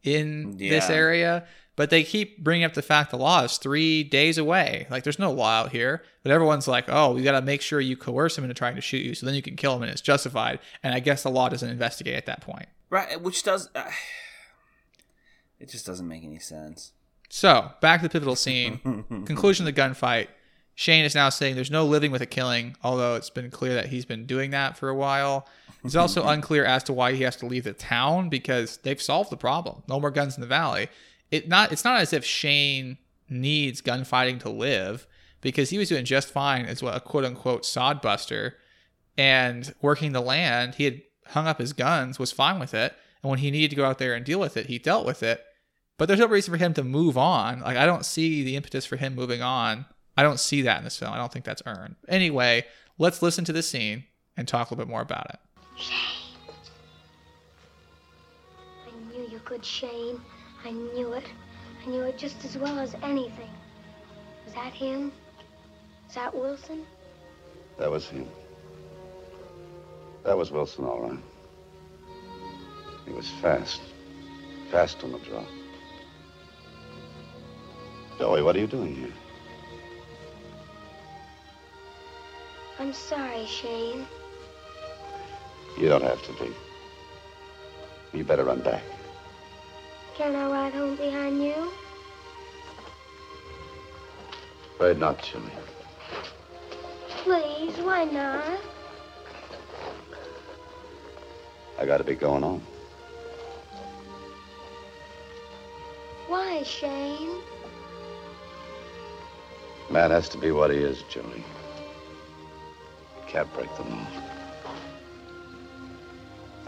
in 0.04 0.58
this 0.58 0.90
area, 0.90 1.46
but 1.76 1.90
they 1.90 2.04
keep 2.04 2.44
bringing 2.44 2.64
up 2.64 2.74
the 2.74 2.82
fact 2.82 3.12
the 3.12 3.18
law 3.18 3.44
is 3.44 3.58
three 3.58 4.04
days 4.04 4.38
away. 4.38 4.88
Like 4.90 5.04
there's 5.04 5.20
no 5.20 5.32
law 5.32 5.60
out 5.62 5.72
here, 5.72 6.04
but 6.24 6.32
everyone's 6.32 6.68
like, 6.68 6.86
oh, 6.88 7.14
we 7.14 7.24
got 7.24 7.34
to 7.40 7.42
make 7.42 7.62
sure 7.62 7.80
you 7.80 7.98
coerce 7.98 8.38
him 8.38 8.44
into 8.44 8.54
trying 8.54 8.76
to 8.76 8.82
shoot 8.82 9.06
you, 9.06 9.14
so 9.14 9.26
then 9.26 9.36
you 9.36 9.42
can 9.42 9.56
kill 9.56 9.76
him 9.76 9.84
and 9.84 9.92
it's 9.92 10.02
justified. 10.02 10.60
And 10.84 10.94
I 10.94 11.00
guess 11.00 11.24
the 11.24 11.30
law 11.30 11.50
doesn't 11.50 11.70
investigate 11.70 12.16
at 12.16 12.26
that 12.28 12.42
point. 12.42 12.68
Right, 12.90 13.22
which 13.22 13.44
does. 13.44 13.70
Uh, 13.76 13.90
it 15.60 15.70
just 15.70 15.86
doesn't 15.86 16.08
make 16.08 16.24
any 16.24 16.40
sense. 16.40 16.94
So 17.30 17.72
back 17.82 18.02
to 18.02 18.08
the 18.08 18.12
pivotal 18.12 18.36
scene. 18.36 19.04
Conclusion 19.26 19.68
of 19.68 19.76
the 19.76 19.82
gunfight. 19.82 20.28
Shane 20.76 21.06
is 21.06 21.16
now 21.16 21.30
saying 21.30 21.56
there's 21.56 21.72
no 21.72 21.86
living 21.86 22.12
with 22.12 22.22
a 22.22 22.28
killing, 22.28 22.78
although 22.84 23.16
it's 23.16 23.32
been 23.32 23.50
clear 23.50 23.74
that 23.74 23.88
he's 23.88 24.06
been 24.06 24.28
doing 24.28 24.52
that 24.52 24.78
for 24.78 24.90
a 24.90 24.96
while. 24.96 25.48
It's 25.88 25.96
also 25.96 26.28
unclear 26.28 26.66
as 26.66 26.84
to 26.84 26.94
why 26.94 27.14
he 27.14 27.24
has 27.24 27.36
to 27.38 27.46
leave 27.46 27.64
the 27.64 27.74
town 27.74 28.30
because 28.30 28.78
they've 28.78 29.02
solved 29.02 29.30
the 29.30 29.38
problem. 29.38 29.84
No 29.88 30.00
more 30.00 30.12
guns 30.12 30.36
in 30.36 30.42
the 30.42 30.48
valley. 30.48 30.90
It 31.32 31.48
not 31.48 31.72
it's 31.72 31.84
not 31.84 32.02
as 32.02 32.14
if 32.14 32.24
Shane 32.24 32.98
needs 33.30 33.82
gunfighting 33.82 34.40
to 34.40 34.50
live 34.50 35.08
because 35.42 35.70
he 35.70 35.78
was 35.78 35.90
doing 35.90 36.06
just 36.06 36.30
fine 36.30 36.66
as 36.66 36.82
what 36.82 36.96
a 36.96 37.00
quote 37.00 37.26
unquote 37.26 37.64
sodbuster 37.64 38.54
and 39.18 39.74
working 39.82 40.12
the 40.12 40.22
land. 40.22 40.76
He 40.76 40.86
had 40.86 41.02
hung 41.28 41.48
up 41.48 41.60
his 41.60 41.74
guns, 41.74 42.20
was 42.20 42.32
fine 42.32 42.60
with 42.60 42.74
it, 42.74 42.94
and 43.24 43.30
when 43.30 43.40
he 43.40 43.52
needed 43.52 43.72
to 43.72 43.76
go 43.76 43.86
out 43.86 43.98
there 43.98 44.14
and 44.14 44.26
deal 44.26 44.40
with 44.40 44.58
it, 44.58 44.68
he 44.68 44.80
dealt 44.80 45.06
with 45.06 45.24
it. 45.24 45.44
But 45.98 46.08
there's 46.08 46.20
no 46.20 46.28
reason 46.28 46.54
for 46.54 46.58
him 46.58 46.74
to 46.76 46.84
move 46.84 47.18
on. 47.18 47.62
Like 47.62 47.78
I 47.78 47.86
don't 47.86 48.06
see 48.06 48.44
the 48.44 48.56
impetus 48.56 48.86
for 48.86 48.98
him 48.98 49.16
moving 49.16 49.42
on. 49.42 49.86
I 50.16 50.24
don't 50.24 50.40
see 50.40 50.62
that 50.64 50.80
in 50.80 50.84
this 50.84 50.98
film. 50.98 51.14
I 51.14 51.18
don't 51.18 51.32
think 51.32 51.46
that's 51.46 51.62
earned. 51.66 51.96
Anyway, 52.08 52.66
let's 52.98 53.22
listen 53.22 53.46
to 53.46 53.54
the 53.54 53.62
scene 53.62 54.06
and 54.36 54.48
talk 54.48 54.70
a 54.70 54.74
little 54.74 54.86
bit 54.86 54.90
more 54.90 55.02
about 55.02 55.30
it. 55.30 55.40
Shane. 55.78 55.96
I 58.88 59.12
knew 59.12 59.28
you 59.30 59.40
could, 59.46 59.64
Shane. 59.64 60.20
I 60.66 60.72
knew 60.72 61.14
it. 61.14 61.26
I 61.84 61.90
knew 61.90 62.04
it 62.04 62.18
just 62.18 62.44
as 62.44 62.58
well 62.58 62.80
as 62.80 62.96
anything. 63.04 63.50
Was 64.46 64.54
that 64.56 64.74
him? 64.74 65.12
Is 66.10 66.16
that 66.16 66.36
Wilson? 66.36 66.86
That 67.78 67.92
was 67.92 68.08
him. 68.10 68.28
That 70.24 70.38
was 70.38 70.52
Wilson, 70.52 70.86
all 70.86 71.02
right. 71.02 71.20
He 73.06 73.14
was 73.14 73.30
fast. 73.42 73.82
Fast 74.72 75.04
on 75.04 75.12
the 75.14 75.20
draw. 75.20 75.44
Joey, 78.18 78.42
what 78.42 78.56
are 78.56 78.60
you 78.60 78.68
doing 78.68 78.96
here? 78.96 79.14
I'm 82.80 82.94
sorry, 82.94 83.46
Shane. 83.46 84.06
You 85.78 85.90
don't 85.90 86.02
have 86.02 86.22
to 86.24 86.34
be. 86.44 86.52
You 88.14 88.24
better 88.24 88.44
run 88.44 88.62
back. 88.62 88.82
Can 90.16 90.36
I 90.36 90.50
ride 90.50 90.74
home 90.74 90.96
behind 90.96 91.44
you? 91.44 91.72
Afraid 94.74 94.98
not, 94.98 95.22
Jimmy. 95.22 95.52
Please, 97.10 97.78
why 97.78 98.06
not? 98.06 98.44
I 101.80 101.86
gotta 101.86 102.04
be 102.04 102.16
going 102.16 102.44
on. 102.44 102.62
Why, 106.28 106.64
Shane? 106.64 107.42
Man 109.92 110.10
has 110.10 110.28
to 110.30 110.38
be 110.40 110.52
what 110.52 110.72
he 110.72 110.78
is, 110.78 111.04
Joey. 111.04 111.44
Can't 113.28 113.52
break 113.54 113.70
the 113.78 113.84
mold. 113.84 114.27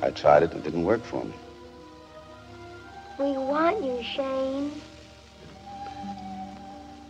I 0.01 0.11
tried 0.11 0.43
it 0.43 0.51
and 0.51 0.61
it 0.61 0.63
didn't 0.63 0.85
work 0.85 1.03
for 1.03 1.23
me. 1.23 1.33
We 3.19 3.31
want 3.31 3.83
you, 3.83 4.01
Shane. 4.01 4.71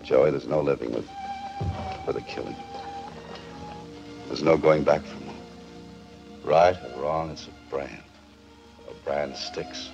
Joey, 0.04 0.32
there's 0.32 0.48
no 0.48 0.62
living 0.62 0.92
with 0.92 1.08
with 2.08 2.18
a 2.18 2.22
killing. 2.22 2.56
There's 4.28 4.42
no 4.42 4.58
going 4.58 4.84
back 4.84 5.04
from 5.04 5.22
it. 5.24 5.36
Right 6.44 6.76
or 6.96 7.04
wrong, 7.04 7.30
it's 7.30 7.48
a 7.48 7.70
brand. 7.70 8.02
A 8.90 8.94
brand 9.06 9.36
sticks. 9.36 9.90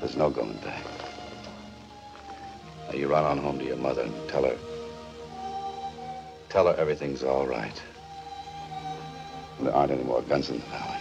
There's 0.00 0.16
no 0.16 0.30
going 0.30 0.56
back. 0.58 0.82
Now 2.88 2.94
you 2.94 3.08
run 3.08 3.24
on 3.24 3.38
home 3.38 3.58
to 3.58 3.64
your 3.64 3.76
mother 3.76 4.02
and 4.02 4.28
tell 4.28 4.44
her. 4.44 4.56
Tell 6.48 6.66
her 6.66 6.74
everything's 6.78 7.22
all 7.22 7.46
right. 7.46 7.82
There 9.60 9.74
aren't 9.74 9.92
any 9.92 10.04
more 10.04 10.22
guns 10.22 10.50
in 10.50 10.58
the 10.58 10.64
valley. 10.66 11.00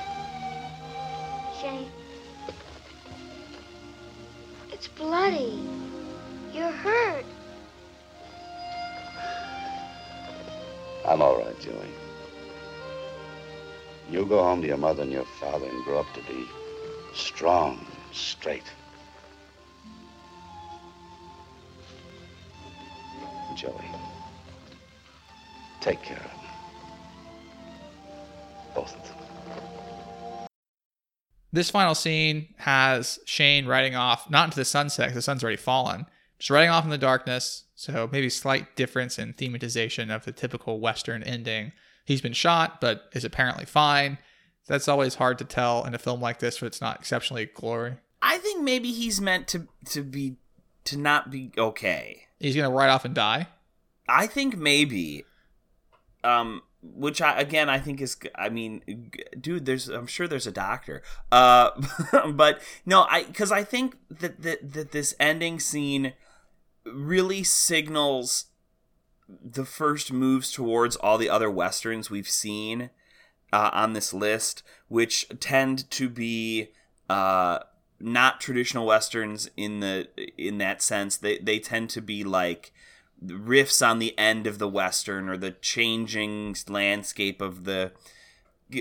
Shane. 1.60 1.92
It's 4.72 4.88
bloody. 4.88 5.60
You're 6.54 6.72
hurt. 6.72 7.26
I'm 11.08 11.22
all 11.22 11.38
right, 11.38 11.60
Joey. 11.60 11.90
You 14.10 14.26
go 14.26 14.42
home 14.42 14.62
to 14.62 14.68
your 14.68 14.78
mother 14.78 15.04
and 15.04 15.12
your 15.12 15.26
father 15.40 15.66
and 15.66 15.84
grow 15.84 16.00
up 16.00 16.14
to 16.14 16.22
be 16.22 16.46
strong, 17.14 17.86
straight. 18.12 18.64
Joey, 23.56 23.72
take 25.82 26.02
care 26.02 26.18
of 26.18 26.24
them. 26.24 26.45
Both 28.76 28.96
of 28.96 29.04
them. 29.08 29.16
This 31.52 31.70
final 31.70 31.96
scene 31.96 32.54
has 32.58 33.18
Shane 33.26 33.66
riding 33.66 33.96
off, 33.96 34.30
not 34.30 34.46
into 34.46 34.58
the 34.58 34.66
sunset 34.66 35.06
because 35.06 35.16
the 35.16 35.22
sun's 35.22 35.42
already 35.42 35.56
fallen, 35.56 36.06
just 36.38 36.50
riding 36.50 36.70
off 36.70 36.84
in 36.84 36.90
the 36.90 36.98
darkness. 36.98 37.64
So 37.76 38.10
maybe 38.12 38.30
slight 38.30 38.76
difference 38.76 39.18
in 39.18 39.34
thematization 39.34 40.14
of 40.14 40.26
the 40.26 40.34
typical 40.34 40.80
Western 40.82 41.24
ending. 41.24 41.72
He's 42.04 42.22
been 42.22 42.34
shot, 42.34 42.82
but 42.82 43.10
is 43.14 43.24
apparently 43.24 43.66
fine. 43.66 44.18
That's 44.68 44.88
always 44.88 45.16
hard 45.16 45.38
to 45.38 45.46
tell 45.46 45.86
in 45.86 45.94
a 45.94 45.98
film 45.98 46.20
like 46.20 46.40
this, 46.40 46.62
where 46.62 46.68
it's 46.68 46.82
not 46.82 47.00
exceptionally 47.00 47.46
glory. 47.46 47.96
I 48.22 48.38
think 48.40 48.64
maybe 48.64 48.92
he's 48.92 49.22
meant 49.22 49.48
to 49.50 49.68
to 49.92 50.04
be 50.04 50.36
to 50.86 50.98
not 50.98 51.32
be 51.32 51.52
okay. 51.58 52.24
He's 52.40 52.56
gonna 52.56 52.70
ride 52.70 52.90
off 52.90 53.06
and 53.06 53.16
die. 53.16 53.48
I 54.08 54.28
think 54.28 54.58
maybe, 54.58 55.26
um, 56.24 56.62
which 56.94 57.22
I 57.22 57.40
again 57.40 57.70
I 57.70 57.80
think 57.80 58.02
is 58.02 58.18
I 58.36 58.50
mean, 58.50 59.12
dude, 59.40 59.66
there's 59.66 59.88
I'm 59.88 60.08
sure 60.08 60.28
there's 60.28 60.48
a 60.48 60.52
doctor, 60.52 61.02
uh, 61.32 61.72
but 62.32 62.62
no, 62.86 63.06
I 63.10 63.24
because 63.24 63.52
I 63.52 63.64
think 63.64 63.98
that 64.10 64.42
that 64.42 64.74
that 64.74 64.92
this 64.92 65.16
ending 65.20 65.60
scene 65.60 66.14
really 66.86 67.44
signals 67.44 68.46
the 69.28 69.66
first 69.66 70.14
moves 70.14 70.52
towards 70.52 70.96
all 70.96 71.18
the 71.18 71.30
other 71.30 71.50
westerns 71.50 72.10
we've 72.10 72.30
seen 72.30 72.92
uh, 73.52 73.72
on 73.74 73.94
this 73.94 74.14
list, 74.14 74.64
which 74.88 75.28
tend 75.40 75.90
to 75.92 76.10
be 76.10 76.70
uh, 77.10 77.60
not 78.00 78.40
traditional 78.40 78.86
westerns 78.86 79.50
in 79.58 79.80
the 79.80 80.08
in 80.38 80.58
that 80.60 80.82
sense. 80.82 81.18
They 81.18 81.38
they 81.40 81.60
tend 81.60 81.90
to 81.92 82.02
be 82.02 82.24
like 82.24 82.72
riffs 83.24 83.86
on 83.86 84.00
the 84.00 84.18
end 84.18 84.48
of 84.48 84.60
the 84.60 84.68
western 84.68 85.30
or 85.30 85.38
the 85.38 85.52
changing 85.52 86.56
landscape 86.68 87.42
of 87.42 87.64
the 87.64 87.92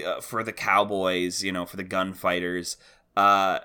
uh, 0.04 0.20
for 0.20 0.42
the 0.42 0.52
cowboys, 0.52 1.42
you 1.44 1.52
know, 1.52 1.66
for 1.66 1.76
the 1.76 1.84
gunfighters. 1.84 2.76
Uh, 3.16 3.60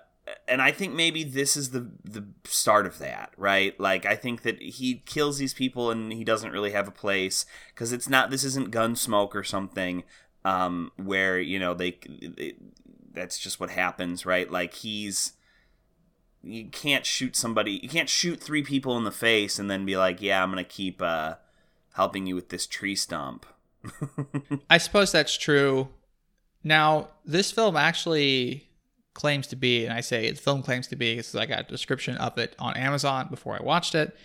and 0.47 0.61
I 0.61 0.71
think 0.71 0.93
maybe 0.93 1.23
this 1.23 1.57
is 1.57 1.71
the 1.71 1.89
the 2.03 2.25
start 2.43 2.85
of 2.85 2.99
that, 2.99 3.31
right? 3.37 3.79
Like 3.79 4.05
I 4.05 4.15
think 4.15 4.43
that 4.43 4.61
he 4.61 5.01
kills 5.05 5.37
these 5.37 5.53
people 5.53 5.91
and 5.91 6.11
he 6.13 6.23
doesn't 6.23 6.51
really 6.51 6.71
have 6.71 6.87
a 6.87 6.91
place 6.91 7.45
because 7.73 7.91
it's 7.93 8.09
not 8.09 8.29
this 8.29 8.43
isn't 8.43 8.71
Gunsmoke 8.71 9.35
or 9.35 9.43
something 9.43 10.03
um, 10.45 10.91
where 10.97 11.39
you 11.39 11.59
know 11.59 11.73
they, 11.73 11.97
they 12.21 12.55
that's 13.13 13.39
just 13.39 13.59
what 13.59 13.71
happens, 13.71 14.25
right? 14.25 14.49
Like 14.49 14.73
he's 14.75 15.33
you 16.41 16.65
can't 16.65 17.05
shoot 17.05 17.35
somebody 17.35 17.79
you 17.83 17.89
can't 17.89 18.09
shoot 18.09 18.39
three 18.41 18.63
people 18.63 18.97
in 18.97 19.03
the 19.03 19.11
face 19.11 19.59
and 19.59 19.69
then 19.69 19.85
be 19.85 19.97
like, 19.97 20.21
yeah, 20.21 20.41
I'm 20.43 20.49
gonna 20.49 20.63
keep 20.63 21.01
uh, 21.01 21.35
helping 21.93 22.25
you 22.25 22.35
with 22.35 22.49
this 22.49 22.65
tree 22.65 22.95
stump. 22.95 23.45
I 24.69 24.77
suppose 24.77 25.11
that's 25.11 25.37
true. 25.37 25.89
Now, 26.63 27.09
this 27.25 27.51
film 27.51 27.77
actually 27.77 28.69
claims 29.13 29.47
to 29.47 29.55
be, 29.55 29.85
and 29.85 29.93
I 29.93 30.01
say 30.01 30.29
the 30.31 30.37
film 30.37 30.61
claims 30.63 30.87
to 30.87 30.95
be 30.95 31.15
because 31.15 31.35
I 31.35 31.45
got 31.45 31.61
a 31.61 31.63
description 31.63 32.17
of 32.17 32.37
it 32.37 32.55
on 32.59 32.75
Amazon 32.75 33.27
before 33.29 33.57
I 33.59 33.63
watched 33.63 33.95
it, 33.95 34.15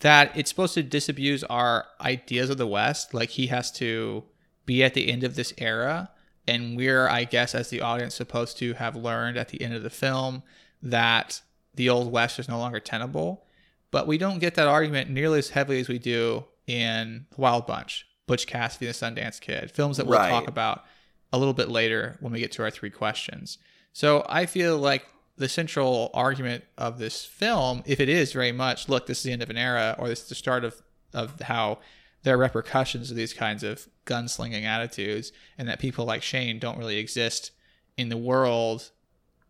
that 0.00 0.36
it's 0.36 0.50
supposed 0.50 0.74
to 0.74 0.82
disabuse 0.82 1.44
our 1.44 1.86
ideas 2.00 2.50
of 2.50 2.58
the 2.58 2.66
West. 2.66 3.14
Like 3.14 3.30
he 3.30 3.48
has 3.48 3.70
to 3.72 4.24
be 4.66 4.82
at 4.82 4.94
the 4.94 5.10
end 5.10 5.24
of 5.24 5.36
this 5.36 5.52
era. 5.58 6.10
And 6.46 6.76
we're, 6.76 7.08
I 7.08 7.24
guess, 7.24 7.54
as 7.54 7.70
the 7.70 7.80
audience, 7.80 8.14
supposed 8.14 8.58
to 8.58 8.74
have 8.74 8.94
learned 8.96 9.38
at 9.38 9.48
the 9.48 9.62
end 9.62 9.74
of 9.74 9.82
the 9.82 9.90
film 9.90 10.42
that 10.84 11.40
the 11.74 11.88
Old 11.88 12.12
West 12.12 12.38
is 12.38 12.48
no 12.48 12.58
longer 12.58 12.78
tenable. 12.78 13.44
But 13.90 14.06
we 14.06 14.18
don't 14.18 14.38
get 14.38 14.54
that 14.56 14.68
argument 14.68 15.10
nearly 15.10 15.38
as 15.38 15.50
heavily 15.50 15.80
as 15.80 15.88
we 15.88 15.98
do 15.98 16.44
in 16.66 17.26
Wild 17.36 17.66
Bunch, 17.66 18.06
Butch 18.26 18.46
Cassidy 18.46 18.86
and 18.86 18.94
the 18.94 18.98
Sundance 19.22 19.40
Kid, 19.40 19.70
films 19.70 19.96
that 19.96 20.06
we'll 20.06 20.18
Right. 20.18 20.30
talk 20.30 20.48
about 20.48 20.84
a 21.32 21.38
little 21.38 21.54
bit 21.54 21.68
later 21.68 22.16
when 22.20 22.32
we 22.32 22.40
get 22.40 22.52
to 22.52 22.62
our 22.62 22.70
three 22.70 22.90
questions. 22.90 23.58
So 23.92 24.24
I 24.28 24.46
feel 24.46 24.78
like 24.78 25.06
the 25.36 25.48
central 25.48 26.10
argument 26.14 26.64
of 26.78 26.98
this 26.98 27.24
film, 27.24 27.82
if 27.86 27.98
it 28.00 28.08
is 28.08 28.32
very 28.32 28.52
much, 28.52 28.88
look, 28.88 29.06
this 29.06 29.18
is 29.18 29.24
the 29.24 29.32
end 29.32 29.42
of 29.42 29.50
an 29.50 29.56
era, 29.56 29.96
or 29.98 30.08
this 30.08 30.22
is 30.22 30.28
the 30.28 30.34
start 30.34 30.64
of, 30.64 30.82
of 31.12 31.40
how 31.42 31.78
there 32.22 32.34
are 32.34 32.38
repercussions 32.38 33.10
of 33.10 33.16
these 33.16 33.32
kinds 33.32 33.62
of 33.62 33.88
gunslinging 34.06 34.64
attitudes, 34.64 35.32
and 35.58 35.68
that 35.68 35.78
people 35.80 36.04
like 36.04 36.22
Shane 36.22 36.58
don't 36.58 36.78
really 36.78 36.98
exist 36.98 37.50
in 37.96 38.08
the 38.08 38.16
world 38.16 38.90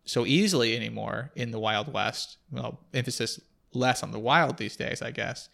so 0.05 0.25
easily 0.25 0.75
anymore 0.75 1.31
in 1.35 1.51
the 1.51 1.59
Wild 1.59 1.91
West. 1.91 2.37
Well, 2.51 2.79
emphasis 2.93 3.39
less 3.73 4.03
on 4.03 4.11
the 4.11 4.19
wild 4.19 4.57
these 4.57 4.75
days, 4.75 5.01
I 5.01 5.11
guess. 5.11 5.49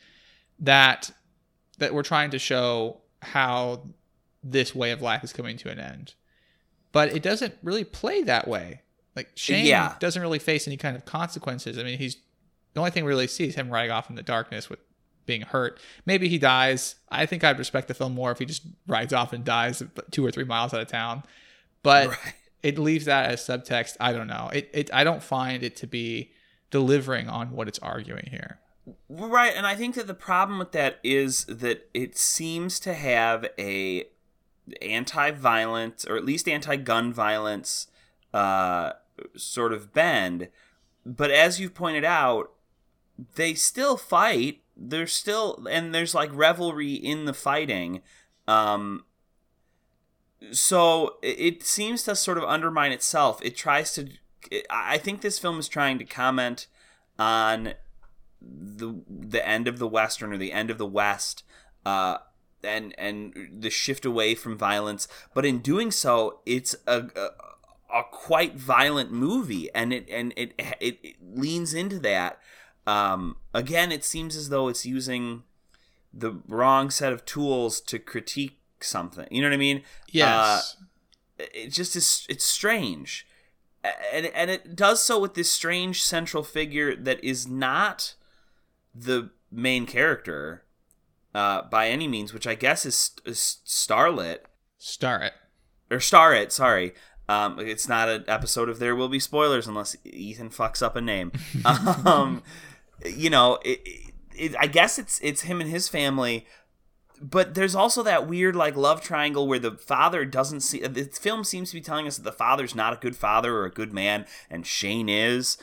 That 0.60 1.12
that 1.80 1.94
we're 1.94 2.04
trying 2.04 2.32
to 2.32 2.40
show 2.40 3.02
how 3.22 3.88
this 4.44 4.76
way 4.76 4.92
of 4.92 5.02
life 5.02 5.24
is 5.24 5.34
coming 5.34 5.58
to 5.58 5.70
an 5.70 5.80
end. 5.80 6.14
But 6.92 7.14
it 7.16 7.24
doesn't 7.24 7.56
really 7.64 7.84
play 7.84 8.24
that 8.24 8.48
way. 8.48 8.82
Like 9.16 9.32
Shane 9.36 9.66
Yeah. 9.66 9.96
doesn't 10.00 10.22
really 10.22 10.40
face 10.40 10.68
any 10.68 10.78
kind 10.78 10.96
of 10.96 11.06
consequences. 11.06 11.78
I 11.78 11.84
mean, 11.84 11.98
he's 11.98 12.18
the 12.74 12.80
only 12.80 12.92
thing 12.92 13.04
we 13.06 13.10
really 13.10 13.28
see 13.28 13.48
is 13.48 13.56
him 13.56 13.70
riding 13.70 13.92
off 13.92 14.10
in 14.10 14.16
the 14.16 14.24
darkness 14.24 14.70
with 14.70 14.80
being 15.26 15.42
hurt. 15.42 15.80
Maybe 16.06 16.28
he 16.30 16.38
dies. 16.38 16.96
I 17.10 17.26
think 17.26 17.44
I'd 17.44 17.60
respect 17.60 17.88
the 17.88 17.94
film 17.94 18.14
more 18.14 18.32
if 18.32 18.40
he 18.40 18.46
just 18.46 18.64
rides 18.88 19.14
off 19.14 19.34
and 19.34 19.44
dies 19.44 19.84
two 20.12 20.26
or 20.26 20.32
three 20.32 20.44
miles 20.44 20.74
out 20.74 20.82
of 20.82 20.88
town. 20.88 21.24
But 21.84 22.08
Right. 22.10 22.34
It 22.64 22.78
leaves 22.78 23.06
that 23.06 23.30
as 23.30 23.42
subtext. 23.42 23.98
I 24.00 24.14
don't 24.14 24.28
know. 24.28 24.50
It, 24.54 24.70
it 24.74 24.90
I 24.94 25.04
don't 25.04 25.24
find 25.24 25.64
it 25.64 25.76
to 25.78 25.88
be 25.88 26.32
delivering 26.70 27.28
on 27.28 27.52
what 27.52 27.68
it's 27.68 27.80
arguing 27.80 28.28
here. 28.32 28.60
Right, 29.10 29.54
and 29.56 29.68
I 29.68 29.76
think 29.76 29.96
that 29.96 30.08
the 30.08 30.14
problem 30.14 30.58
with 30.58 30.72
that 30.72 31.00
is 31.04 31.46
that 31.46 31.90
it 31.94 32.18
seems 32.18 32.80
to 32.82 32.94
have 32.94 33.46
a 33.60 34.06
anti-violence 34.82 36.06
or 36.06 36.18
at 36.18 36.26
least 36.26 36.48
anti-gun 36.48 37.14
violence 37.14 37.88
uh, 38.34 38.94
sort 39.36 39.74
of 39.74 39.94
bend. 39.94 40.48
But 41.06 41.32
as 41.32 41.60
you've 41.60 41.74
pointed 41.74 42.06
out, 42.06 42.52
they 43.36 43.54
still 43.54 43.98
fight. 43.98 44.62
There's 44.76 45.14
still 45.14 45.68
and 45.70 45.94
there's 45.94 46.16
like 46.16 46.32
revelry 46.34 46.94
in 46.94 47.26
the 47.26 47.34
fighting. 47.34 48.02
Um, 48.48 49.06
so 50.52 51.18
it 51.22 51.64
seems 51.64 52.04
to 52.04 52.16
sort 52.16 52.38
of 52.38 52.44
undermine 52.44 52.92
itself. 52.92 53.40
It 53.44 53.56
tries 53.56 53.94
to. 53.94 54.10
I 54.70 54.98
think 54.98 55.22
this 55.22 55.38
film 55.38 55.60
is 55.60 55.68
trying 55.68 56.00
to 56.00 56.06
comment 56.06 56.68
on 57.20 57.76
the 58.42 58.96
the 59.08 59.48
end 59.48 59.68
of 59.68 59.78
the 59.78 59.88
western 59.88 60.34
or 60.34 60.38
the 60.38 60.52
end 60.52 60.70
of 60.72 60.78
the 60.78 60.86
west 60.86 61.44
uh, 61.86 62.18
and 62.64 62.96
and 62.98 63.50
the 63.60 63.70
shift 63.70 64.06
away 64.06 64.34
from 64.34 64.58
violence 64.58 65.08
but 65.34 65.46
in 65.46 65.60
doing 65.60 65.92
so 65.92 66.40
it's 66.46 66.76
a, 66.88 67.04
a, 67.16 67.30
a 67.94 68.04
quite 68.12 68.56
violent 68.56 69.12
movie 69.12 69.70
and 69.76 69.94
it 69.94 70.10
and 70.10 70.34
it 70.36 70.54
it, 70.80 70.98
it 71.04 71.16
leans 71.22 71.74
into 71.74 72.00
that 72.00 72.40
um, 72.88 73.38
again 73.54 73.92
it 73.92 74.04
seems 74.04 74.36
as 74.36 74.50
though 74.50 74.68
it's 74.68 74.86
using 74.86 75.44
the 76.14 76.42
wrong 76.48 76.90
set 76.90 77.14
of 77.14 77.26
tools 77.26 77.80
to 77.80 78.00
critique 78.00 78.61
something 78.84 79.28
you 79.32 79.42
know 79.42 79.48
what 79.48 79.54
i 79.54 79.58
mean 79.58 79.82
yes 80.10 80.78
uh, 81.40 81.44
it 81.54 81.70
just 81.70 81.96
is 81.96 82.26
it's 82.30 82.46
strange 82.46 83.26
and 84.14 84.28
and 84.28 84.52
it 84.52 84.76
does 84.76 85.04
so 85.04 85.20
with 85.20 85.34
this 85.34 85.50
strange 85.50 86.04
central 86.04 86.44
figure 86.44 86.96
that 86.96 87.24
is 87.24 87.48
not 87.48 88.16
the 88.94 89.32
main 89.52 89.86
character 89.86 90.64
uh, 91.34 91.64
by 91.64 91.88
any 91.88 92.08
means, 92.08 92.34
which 92.34 92.48
I 92.48 92.56
guess 92.56 92.86
is, 92.86 93.12
is 93.26 93.60
Starlet. 93.66 94.40
Star 94.78 95.22
it. 95.22 95.34
Or 95.90 96.00
Star 96.00 96.34
It, 96.34 96.52
sorry. 96.52 96.94
Um, 97.30 97.60
it's 97.60 97.88
not 97.88 98.10
an 98.10 98.26
episode 98.28 98.68
of 98.68 98.80
There 98.80 98.96
Will 98.96 99.08
Be 99.08 99.20
Spoilers 99.20 99.68
unless 99.68 99.96
Ethan 100.04 100.50
fucks 100.50 100.82
up 100.82 100.96
a 100.96 101.02
name. 101.02 101.32
um, 102.06 102.44
you 103.06 103.30
know, 103.30 103.60
it, 103.64 103.80
it, 104.36 104.56
I 104.60 104.68
guess 104.68 105.00
it's 105.00 105.20
it's 105.22 105.44
him 105.44 105.62
and 105.62 105.70
his 105.70 105.88
family, 105.88 106.46
but 107.22 107.54
there's 107.54 107.76
also 107.76 108.02
that 108.04 108.28
weird 108.28 108.56
like 108.56 108.76
love 108.76 109.02
triangle 109.02 109.48
where 109.48 109.60
the 109.60 109.72
father 109.72 110.26
doesn't 110.26 110.62
see. 110.62 110.80
The 110.80 111.06
film 111.06 111.44
seems 111.44 111.70
to 111.70 111.76
be 111.76 111.82
telling 111.82 112.08
us 112.08 112.18
that 112.18 112.24
the 112.24 112.32
father's 112.32 112.74
not 112.74 112.94
a 112.94 112.98
good 112.98 113.16
father 113.16 113.56
or 113.56 113.66
a 113.66 113.72
good 113.72 113.94
man, 113.94 114.26
and 114.50 114.66
Shane 114.66 115.08
is. 115.08 115.58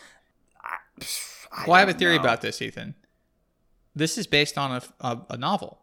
I, 0.62 1.05
I 1.53 1.65
well, 1.67 1.75
I 1.75 1.81
have 1.81 1.88
a 1.88 1.95
theory 1.95 2.17
know. 2.17 2.23
about 2.23 2.41
this, 2.41 2.62
Ethan. 2.62 2.95
This 3.95 4.17
is 4.17 4.27
based 4.27 4.57
on 4.57 4.71
a, 4.73 4.83
a, 5.00 5.21
a 5.31 5.37
novel. 5.37 5.81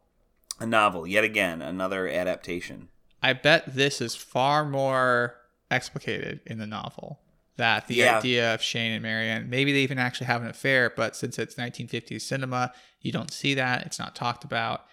A 0.59 0.65
novel, 0.65 1.05
yet 1.05 1.25
again, 1.25 1.61
another 1.61 2.07
adaptation. 2.07 2.87
I 3.21 3.33
bet 3.33 3.75
this 3.75 3.99
is 3.99 4.15
far 4.15 4.63
more 4.63 5.35
explicated 5.69 6.39
in 6.45 6.57
the 6.57 6.67
novel. 6.67 7.19
That 7.57 7.87
the 7.87 7.95
yeah. 7.95 8.17
idea 8.17 8.53
of 8.53 8.61
Shane 8.61 8.91
and 8.91 9.01
Marion, 9.01 9.49
maybe 9.49 9.71
they 9.71 9.79
even 9.79 9.97
actually 9.97 10.27
have 10.27 10.41
an 10.41 10.49
affair, 10.49 10.91
but 10.95 11.15
since 11.15 11.39
it's 11.39 11.55
1950s 11.55 12.21
cinema, 12.21 12.73
you 13.01 13.13
don't 13.13 13.31
see 13.31 13.53
that. 13.53 13.85
It's 13.85 13.97
not 13.97 14.15
talked 14.15 14.43
about. 14.43 14.85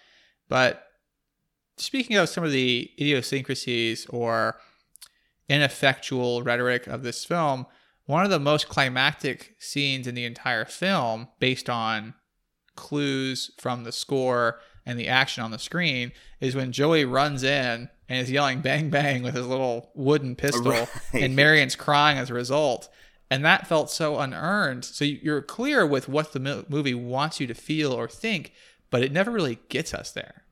But 0.49 0.85
speaking 1.77 2.17
of 2.17 2.29
some 2.29 2.43
of 2.43 2.51
the 2.51 2.91
idiosyncrasies 2.99 4.05
or 4.07 4.57
ineffectual 5.49 6.43
rhetoric 6.43 6.87
of 6.87 7.03
this 7.03 7.25
film, 7.25 7.65
one 8.05 8.23
of 8.23 8.31
the 8.31 8.39
most 8.39 8.67
climactic 8.67 9.55
scenes 9.59 10.07
in 10.07 10.15
the 10.15 10.25
entire 10.25 10.65
film, 10.65 11.29
based 11.39 11.69
on 11.69 12.13
clues 12.75 13.51
from 13.57 13.83
the 13.83 13.91
score 13.91 14.59
and 14.85 14.99
the 14.99 15.07
action 15.07 15.43
on 15.43 15.51
the 15.51 15.59
screen 15.59 16.11
is 16.41 16.55
when 16.55 16.71
Joey 16.71 17.05
runs 17.05 17.43
in 17.43 17.89
and 18.09 18.19
is 18.19 18.31
yelling 18.31 18.61
bang 18.61 18.89
bang 18.89 19.23
with 19.23 19.35
his 19.35 19.47
little 19.47 19.91
wooden 19.95 20.35
pistol 20.37 20.71
right. 20.71 20.89
and 21.13 21.35
Marion's 21.35 21.75
crying 21.75 22.17
as 22.17 22.29
a 22.29 22.33
result. 22.33 22.89
And 23.31 23.43
that 23.45 23.67
felt 23.67 23.89
so 23.89 24.19
unearned. 24.19 24.85
So 24.85 25.05
you're 25.05 25.41
clear 25.41 25.87
with 25.87 26.07
what 26.07 26.33
the 26.33 26.65
movie 26.69 26.93
wants 26.93 27.39
you 27.39 27.47
to 27.47 27.55
feel 27.55 27.91
or 27.91 28.07
think, 28.07 28.51
but 28.93 29.01
it 29.01 29.11
never 29.11 29.31
really 29.31 29.57
gets 29.69 29.91
us 29.91 30.11
there. 30.11 30.43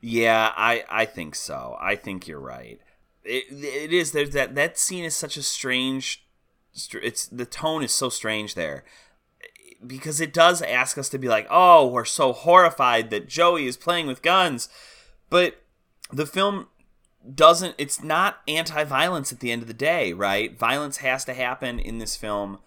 Yeah, 0.00 0.52
I 0.56 0.84
I 0.88 1.04
think 1.04 1.34
so. 1.34 1.76
I 1.78 1.96
think 1.96 2.26
you're 2.26 2.40
right. 2.40 2.80
It 3.24 3.44
it 3.50 3.92
is 3.92 4.12
there's 4.12 4.30
that 4.30 4.54
that 4.54 4.78
scene 4.78 5.04
is 5.04 5.14
such 5.14 5.36
a 5.36 5.42
strange 5.42 6.24
it's 6.94 7.26
the 7.26 7.44
tone 7.44 7.82
is 7.82 7.92
so 7.92 8.08
strange 8.08 8.54
there 8.54 8.84
because 9.86 10.18
it 10.18 10.32
does 10.32 10.62
ask 10.62 10.96
us 10.96 11.10
to 11.10 11.18
be 11.18 11.28
like, 11.28 11.46
oh, 11.50 11.86
we're 11.86 12.06
so 12.06 12.32
horrified 12.32 13.10
that 13.10 13.28
Joey 13.28 13.66
is 13.66 13.76
playing 13.76 14.06
with 14.06 14.22
guns. 14.22 14.70
But 15.28 15.60
the 16.10 16.24
film 16.24 16.68
doesn't, 17.34 17.74
it's 17.76 18.02
not 18.02 18.38
anti 18.48 18.84
violence 18.84 19.30
at 19.30 19.40
the 19.40 19.52
end 19.52 19.60
of 19.60 19.68
the 19.68 19.74
day, 19.74 20.14
right? 20.14 20.58
Violence 20.58 20.98
has 20.98 21.24
to 21.26 21.34
happen 21.34 21.78
in 21.78 21.98
this 21.98 22.16
film. 22.16 22.60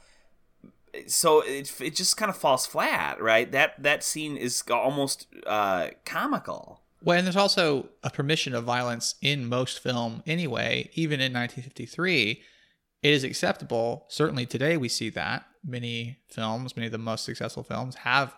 So 1.08 1.42
it, 1.42 1.74
it 1.82 1.96
just 1.96 2.18
kind 2.18 2.30
of 2.30 2.38
falls 2.38 2.66
flat, 2.66 3.22
right? 3.22 3.52
That 3.52 3.82
that 3.82 4.04
scene 4.04 4.38
is 4.38 4.64
almost 4.72 5.28
uh, 5.46 5.90
comical. 6.06 6.82
Well, 7.04 7.18
and 7.18 7.28
there's 7.28 7.36
also 7.36 7.90
a 8.04 8.10
permission 8.10 8.56
of 8.56 8.64
violence 8.64 9.16
in 9.22 9.48
most 9.48 9.80
film 9.80 10.24
anyway, 10.26 10.90
even 10.96 11.20
in 11.20 11.34
1953 11.34 12.42
it 13.06 13.14
is 13.14 13.24
acceptable. 13.24 14.06
Certainly 14.08 14.48
today 14.48 14.78
we 14.78 14.90
see 14.90 15.12
that 15.12 15.46
many 15.64 16.18
films, 16.28 16.76
many 16.76 16.88
of 16.88 16.92
the 16.92 16.98
most 16.98 17.24
successful 17.24 17.62
films 17.62 17.98
have 17.98 18.36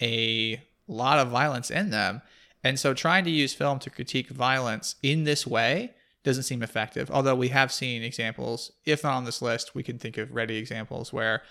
a 0.00 0.62
lot 0.86 1.18
of 1.18 1.28
violence 1.28 1.70
in 1.70 1.90
them. 1.90 2.22
And 2.64 2.80
so 2.80 2.94
trying 2.94 3.24
to 3.24 3.30
use 3.30 3.52
film 3.52 3.78
to 3.80 3.90
critique 3.90 4.30
violence 4.30 4.94
in 5.02 5.24
this 5.24 5.46
way 5.46 5.92
doesn't 6.24 6.44
seem 6.44 6.62
effective. 6.62 7.10
Although 7.10 7.34
we 7.34 7.48
have 7.48 7.70
seen 7.70 8.02
examples, 8.02 8.72
if 8.86 9.04
not 9.04 9.12
on 9.12 9.26
this 9.26 9.42
list, 9.42 9.74
we 9.74 9.82
can 9.82 9.98
think 9.98 10.16
of 10.16 10.34
ready 10.34 10.56
examples 10.56 11.12
where 11.12 11.42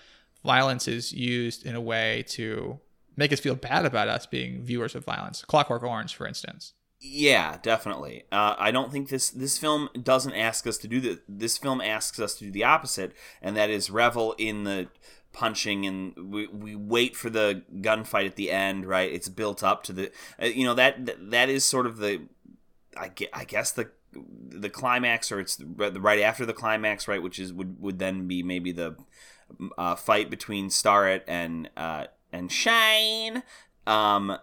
violence 0.44 0.88
is 0.88 1.12
used 1.12 1.66
in 1.66 1.74
a 1.74 1.80
way 1.80 2.24
to 2.28 2.80
make 3.16 3.32
us 3.32 3.40
feel 3.40 3.54
bad 3.54 3.84
about 3.84 4.08
us 4.08 4.26
being 4.26 4.62
viewers 4.62 4.94
of 4.94 5.04
violence. 5.04 5.44
Clockwork 5.46 5.82
Orange, 5.82 6.14
for 6.14 6.26
instance. 6.26 6.72
Yeah, 7.00 7.58
definitely. 7.62 8.24
Uh, 8.32 8.56
I 8.58 8.70
don't 8.72 8.90
think 8.90 9.08
this 9.08 9.30
this 9.30 9.56
film 9.56 9.88
doesn't 10.02 10.34
ask 10.34 10.66
us 10.66 10.78
to 10.78 10.88
do 10.88 11.00
that. 11.02 11.22
This 11.28 11.56
film 11.56 11.80
asks 11.80 12.18
us 12.18 12.34
to 12.36 12.44
do 12.44 12.50
the 12.50 12.64
opposite, 12.64 13.12
and 13.40 13.56
that 13.56 13.70
is 13.70 13.88
revel 13.88 14.34
in 14.36 14.64
the 14.64 14.88
punching 15.32 15.86
and 15.86 16.32
we, 16.32 16.46
we 16.48 16.74
wait 16.74 17.14
for 17.14 17.30
the 17.30 17.62
gunfight 17.76 18.26
at 18.26 18.36
the 18.36 18.50
end 18.50 18.86
right 18.86 19.12
it's 19.12 19.28
built 19.28 19.62
up 19.62 19.82
to 19.84 19.92
the 19.92 20.10
uh, 20.42 20.46
you 20.46 20.64
know 20.64 20.74
that 20.74 21.30
that 21.30 21.48
is 21.48 21.64
sort 21.64 21.86
of 21.86 21.98
the 21.98 22.22
i, 22.96 23.10
I 23.32 23.44
guess 23.44 23.70
the 23.70 23.90
the 24.12 24.70
climax 24.70 25.30
or 25.30 25.38
it's 25.38 25.60
right 25.76 26.20
after 26.20 26.46
the 26.46 26.54
climax 26.54 27.06
right 27.06 27.22
which 27.22 27.38
is 27.38 27.52
would, 27.52 27.78
would 27.80 27.98
then 27.98 28.26
be 28.26 28.42
maybe 28.42 28.72
the 28.72 28.96
uh, 29.76 29.94
fight 29.94 30.30
between 30.30 30.70
Starrett 30.70 31.24
and 31.26 31.70
uh, 31.76 32.06
and 32.32 32.50
Shane 32.52 33.42
um 33.86 34.38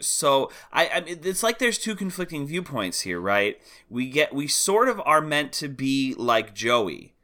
so 0.00 0.50
I, 0.72 0.86
I 0.86 1.02
it's 1.06 1.42
like 1.42 1.58
there's 1.58 1.78
two 1.78 1.94
conflicting 1.94 2.46
viewpoints 2.46 3.02
here, 3.02 3.20
right? 3.20 3.60
We 3.88 4.08
get 4.10 4.34
we 4.34 4.46
sort 4.46 4.88
of 4.88 5.00
are 5.04 5.20
meant 5.20 5.52
to 5.54 5.68
be 5.68 6.14
like 6.16 6.54
Joey, 6.54 7.14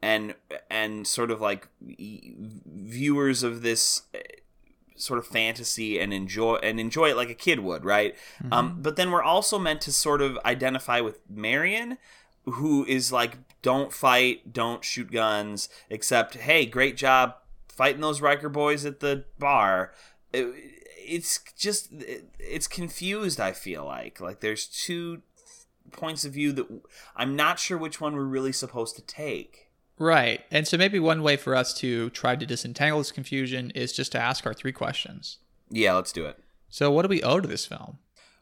and 0.00 0.34
and 0.70 1.06
sort 1.06 1.30
of 1.30 1.40
like 1.40 1.68
viewers 1.80 3.42
of 3.42 3.62
this 3.62 4.02
eh, 4.14 4.20
sort 4.96 5.18
of 5.18 5.26
fantasy 5.26 5.98
and 5.98 6.12
enjoy 6.12 6.56
and 6.56 6.78
enjoy 6.78 7.10
it 7.10 7.16
like 7.16 7.30
a 7.30 7.34
kid 7.34 7.60
would, 7.60 7.84
right? 7.84 8.14
Mm-hmm. 8.42 8.52
Um, 8.52 8.76
but 8.80 8.96
then 8.96 9.10
we're 9.10 9.22
also 9.22 9.58
meant 9.58 9.80
to 9.82 9.92
sort 9.92 10.22
of 10.22 10.38
identify 10.44 11.00
with 11.00 11.20
Marion, 11.28 11.98
who 12.52 12.84
is 12.84 13.12
like, 13.12 13.38
don't 13.62 13.92
fight, 13.92 14.52
don't 14.52 14.84
shoot 14.84 15.10
guns, 15.10 15.68
except 15.88 16.36
hey, 16.36 16.66
great 16.66 16.96
job 16.96 17.34
fighting 17.80 18.02
those 18.02 18.20
Riker 18.20 18.50
boys 18.50 18.84
at 18.84 19.00
the 19.00 19.24
bar. 19.38 19.94
It, 20.34 20.52
it's 20.98 21.40
just 21.56 21.88
it's 22.38 22.68
confused 22.68 23.40
i 23.40 23.52
feel 23.52 23.86
like. 23.86 24.20
Like 24.20 24.40
there's 24.40 24.66
two 24.66 25.22
points 25.90 26.26
of 26.26 26.32
view 26.32 26.52
that 26.52 26.66
i'm 27.16 27.34
not 27.34 27.58
sure 27.58 27.76
which 27.78 28.00
one 28.00 28.14
we're 28.14 28.22
really 28.24 28.52
supposed 28.52 28.96
to 28.96 29.02
take. 29.02 29.70
Right. 29.98 30.42
And 30.50 30.68
so 30.68 30.76
maybe 30.76 30.98
one 30.98 31.22
way 31.22 31.36
for 31.36 31.56
us 31.56 31.72
to 31.74 32.10
try 32.10 32.36
to 32.36 32.44
disentangle 32.44 33.00
this 33.00 33.12
confusion 33.12 33.70
is 33.74 33.94
just 33.94 34.12
to 34.12 34.20
ask 34.20 34.44
our 34.44 34.52
three 34.52 34.72
questions. 34.72 35.38
Yeah 35.70 35.94
let's 35.94 36.12
do 36.12 36.26
it. 36.26 36.38
So 36.68 36.90
what 36.90 37.02
do 37.02 37.08
we 37.08 37.22
owe 37.22 37.40
to 37.40 37.48
this 37.48 37.64
film? 37.64 37.96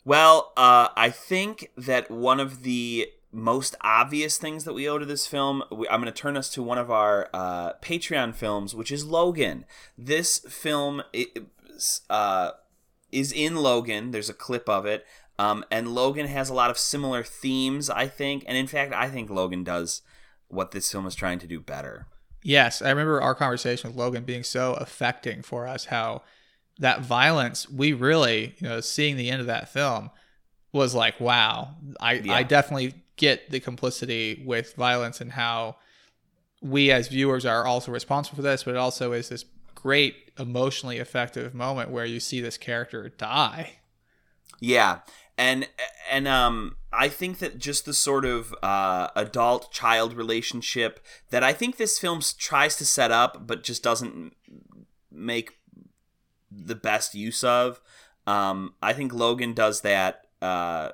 Well 0.04 0.52
uh, 0.56 0.88
i 0.96 1.10
think 1.10 1.70
that 1.76 2.10
one 2.10 2.40
of 2.40 2.64
the 2.64 3.06
most 3.32 3.76
obvious 3.82 4.38
things 4.38 4.64
that 4.64 4.72
we 4.72 4.88
owe 4.88 4.98
to 4.98 5.04
this 5.04 5.26
film, 5.26 5.62
I'm 5.70 6.00
going 6.00 6.04
to 6.04 6.12
turn 6.12 6.36
us 6.36 6.48
to 6.50 6.62
one 6.62 6.78
of 6.78 6.90
our 6.90 7.28
uh, 7.34 7.74
Patreon 7.74 8.34
films, 8.34 8.74
which 8.74 8.90
is 8.90 9.04
Logan. 9.04 9.64
This 9.96 10.38
film, 10.38 11.02
it, 11.12 11.44
uh, 12.08 12.52
is 13.12 13.32
in 13.32 13.56
Logan. 13.56 14.10
There's 14.10 14.30
a 14.30 14.34
clip 14.34 14.68
of 14.68 14.86
it. 14.86 15.04
Um, 15.38 15.64
and 15.70 15.94
Logan 15.94 16.26
has 16.26 16.48
a 16.48 16.54
lot 16.54 16.70
of 16.70 16.78
similar 16.78 17.22
themes, 17.22 17.88
I 17.88 18.08
think. 18.08 18.44
And 18.46 18.56
in 18.56 18.66
fact, 18.66 18.92
I 18.92 19.08
think 19.08 19.30
Logan 19.30 19.62
does 19.62 20.02
what 20.48 20.72
this 20.72 20.90
film 20.90 21.06
is 21.06 21.14
trying 21.14 21.38
to 21.40 21.46
do 21.46 21.60
better. 21.60 22.06
Yes, 22.42 22.82
I 22.82 22.88
remember 22.90 23.20
our 23.20 23.34
conversation 23.34 23.90
with 23.90 23.98
Logan 23.98 24.24
being 24.24 24.42
so 24.42 24.74
affecting 24.74 25.42
for 25.42 25.66
us. 25.66 25.86
How 25.86 26.22
that 26.78 27.02
violence, 27.02 27.68
we 27.68 27.92
really, 27.92 28.54
you 28.58 28.68
know, 28.68 28.80
seeing 28.80 29.16
the 29.16 29.30
end 29.30 29.40
of 29.40 29.46
that 29.46 29.68
film 29.68 30.10
was 30.72 30.94
like, 30.94 31.20
wow. 31.20 31.76
I 32.00 32.14
Yeah. 32.14 32.34
I 32.34 32.42
definitely 32.42 32.94
get 33.18 33.50
the 33.50 33.60
complicity 33.60 34.42
with 34.46 34.74
violence 34.74 35.20
and 35.20 35.32
how 35.32 35.76
we 36.62 36.90
as 36.90 37.08
viewers 37.08 37.44
are 37.44 37.66
also 37.66 37.92
responsible 37.92 38.36
for 38.36 38.42
this, 38.42 38.64
but 38.64 38.74
it 38.74 38.78
also 38.78 39.12
is 39.12 39.28
this 39.28 39.44
great 39.74 40.32
emotionally 40.38 40.98
effective 40.98 41.54
moment 41.54 41.90
where 41.90 42.04
you 42.04 42.18
see 42.18 42.40
this 42.40 42.56
character 42.56 43.08
die. 43.10 43.74
Yeah, 44.60 45.00
and 45.36 45.68
and 46.10 46.26
um, 46.26 46.76
I 46.92 47.08
think 47.08 47.38
that 47.38 47.58
just 47.58 47.84
the 47.84 47.94
sort 47.94 48.24
of 48.24 48.54
uh, 48.62 49.08
adult 49.14 49.70
child 49.72 50.14
relationship 50.14 50.98
that 51.30 51.44
I 51.44 51.52
think 51.52 51.76
this 51.76 51.98
film 51.98 52.20
tries 52.38 52.76
to 52.76 52.84
set 52.84 53.12
up, 53.12 53.46
but 53.46 53.62
just 53.62 53.82
doesn't 53.82 54.34
make 55.12 55.58
the 56.50 56.74
best 56.74 57.14
use 57.14 57.44
of. 57.44 57.80
Um, 58.26 58.74
I 58.82 58.92
think 58.92 59.14
Logan 59.14 59.54
does 59.54 59.82
that 59.82 60.26
uh, 60.42 60.90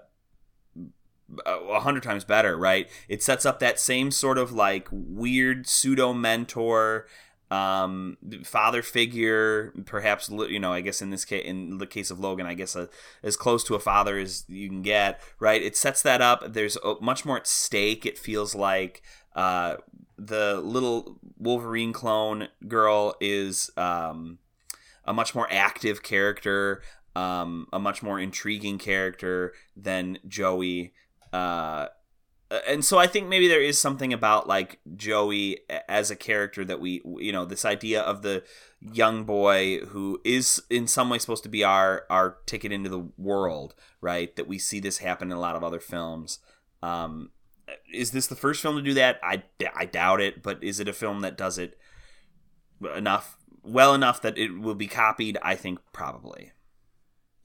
a 1.46 1.80
hundred 1.80 2.02
times 2.02 2.24
better. 2.24 2.56
Right? 2.56 2.88
It 3.08 3.22
sets 3.22 3.46
up 3.46 3.58
that 3.60 3.78
same 3.78 4.10
sort 4.10 4.38
of 4.38 4.52
like 4.52 4.88
weird 4.90 5.66
pseudo 5.66 6.12
mentor 6.12 7.06
um 7.50 8.16
father 8.42 8.82
figure 8.82 9.72
perhaps 9.84 10.30
you 10.30 10.58
know 10.58 10.72
i 10.72 10.80
guess 10.80 11.02
in 11.02 11.10
this 11.10 11.24
case 11.26 11.44
in 11.46 11.76
the 11.76 11.86
case 11.86 12.10
of 12.10 12.18
logan 12.18 12.46
i 12.46 12.54
guess 12.54 12.74
a, 12.74 12.88
as 13.22 13.36
close 13.36 13.62
to 13.62 13.74
a 13.74 13.78
father 13.78 14.18
as 14.18 14.44
you 14.48 14.68
can 14.68 14.80
get 14.80 15.20
right 15.38 15.62
it 15.62 15.76
sets 15.76 16.00
that 16.02 16.22
up 16.22 16.54
there's 16.54 16.78
much 17.00 17.24
more 17.24 17.36
at 17.36 17.46
stake 17.46 18.06
it 18.06 18.18
feels 18.18 18.54
like 18.54 19.02
uh 19.36 19.76
the 20.16 20.60
little 20.62 21.18
wolverine 21.38 21.92
clone 21.92 22.48
girl 22.66 23.14
is 23.20 23.70
um 23.76 24.38
a 25.04 25.12
much 25.12 25.34
more 25.34 25.46
active 25.50 26.02
character 26.02 26.82
um 27.14 27.68
a 27.74 27.78
much 27.78 28.02
more 28.02 28.18
intriguing 28.18 28.78
character 28.78 29.52
than 29.76 30.18
joey 30.26 30.94
uh 31.34 31.88
and 32.68 32.84
so 32.84 32.98
I 32.98 33.08
think 33.08 33.26
maybe 33.26 33.48
there 33.48 33.60
is 33.60 33.80
something 33.80 34.12
about 34.12 34.46
like 34.46 34.78
Joey 34.96 35.58
as 35.88 36.10
a 36.10 36.16
character 36.16 36.64
that 36.64 36.80
we 36.80 37.02
you 37.18 37.32
know 37.32 37.44
this 37.44 37.64
idea 37.64 38.00
of 38.00 38.22
the 38.22 38.44
young 38.80 39.24
boy 39.24 39.80
who 39.86 40.20
is 40.24 40.62
in 40.70 40.86
some 40.86 41.10
way 41.10 41.18
supposed 41.18 41.42
to 41.42 41.48
be 41.48 41.64
our 41.64 42.04
our 42.10 42.38
ticket 42.46 42.70
into 42.70 42.88
the 42.88 43.08
world 43.18 43.74
right 44.00 44.36
that 44.36 44.46
we 44.46 44.58
see 44.58 44.78
this 44.78 44.98
happen 44.98 45.30
in 45.32 45.36
a 45.36 45.40
lot 45.40 45.56
of 45.56 45.64
other 45.64 45.80
films. 45.80 46.38
Um 46.82 47.30
is 47.92 48.12
this 48.12 48.26
the 48.26 48.36
first 48.36 48.60
film 48.60 48.76
to 48.76 48.82
do 48.82 48.94
that? 48.94 49.18
I, 49.22 49.42
I 49.74 49.86
doubt 49.86 50.20
it 50.20 50.42
but 50.42 50.62
is 50.62 50.78
it 50.78 50.88
a 50.88 50.92
film 50.92 51.20
that 51.20 51.36
does 51.36 51.58
it 51.58 51.76
enough 52.94 53.38
well 53.64 53.94
enough 53.94 54.22
that 54.22 54.38
it 54.38 54.56
will 54.60 54.76
be 54.76 54.86
copied? 54.86 55.38
I 55.42 55.56
think 55.56 55.80
probably 55.92 56.52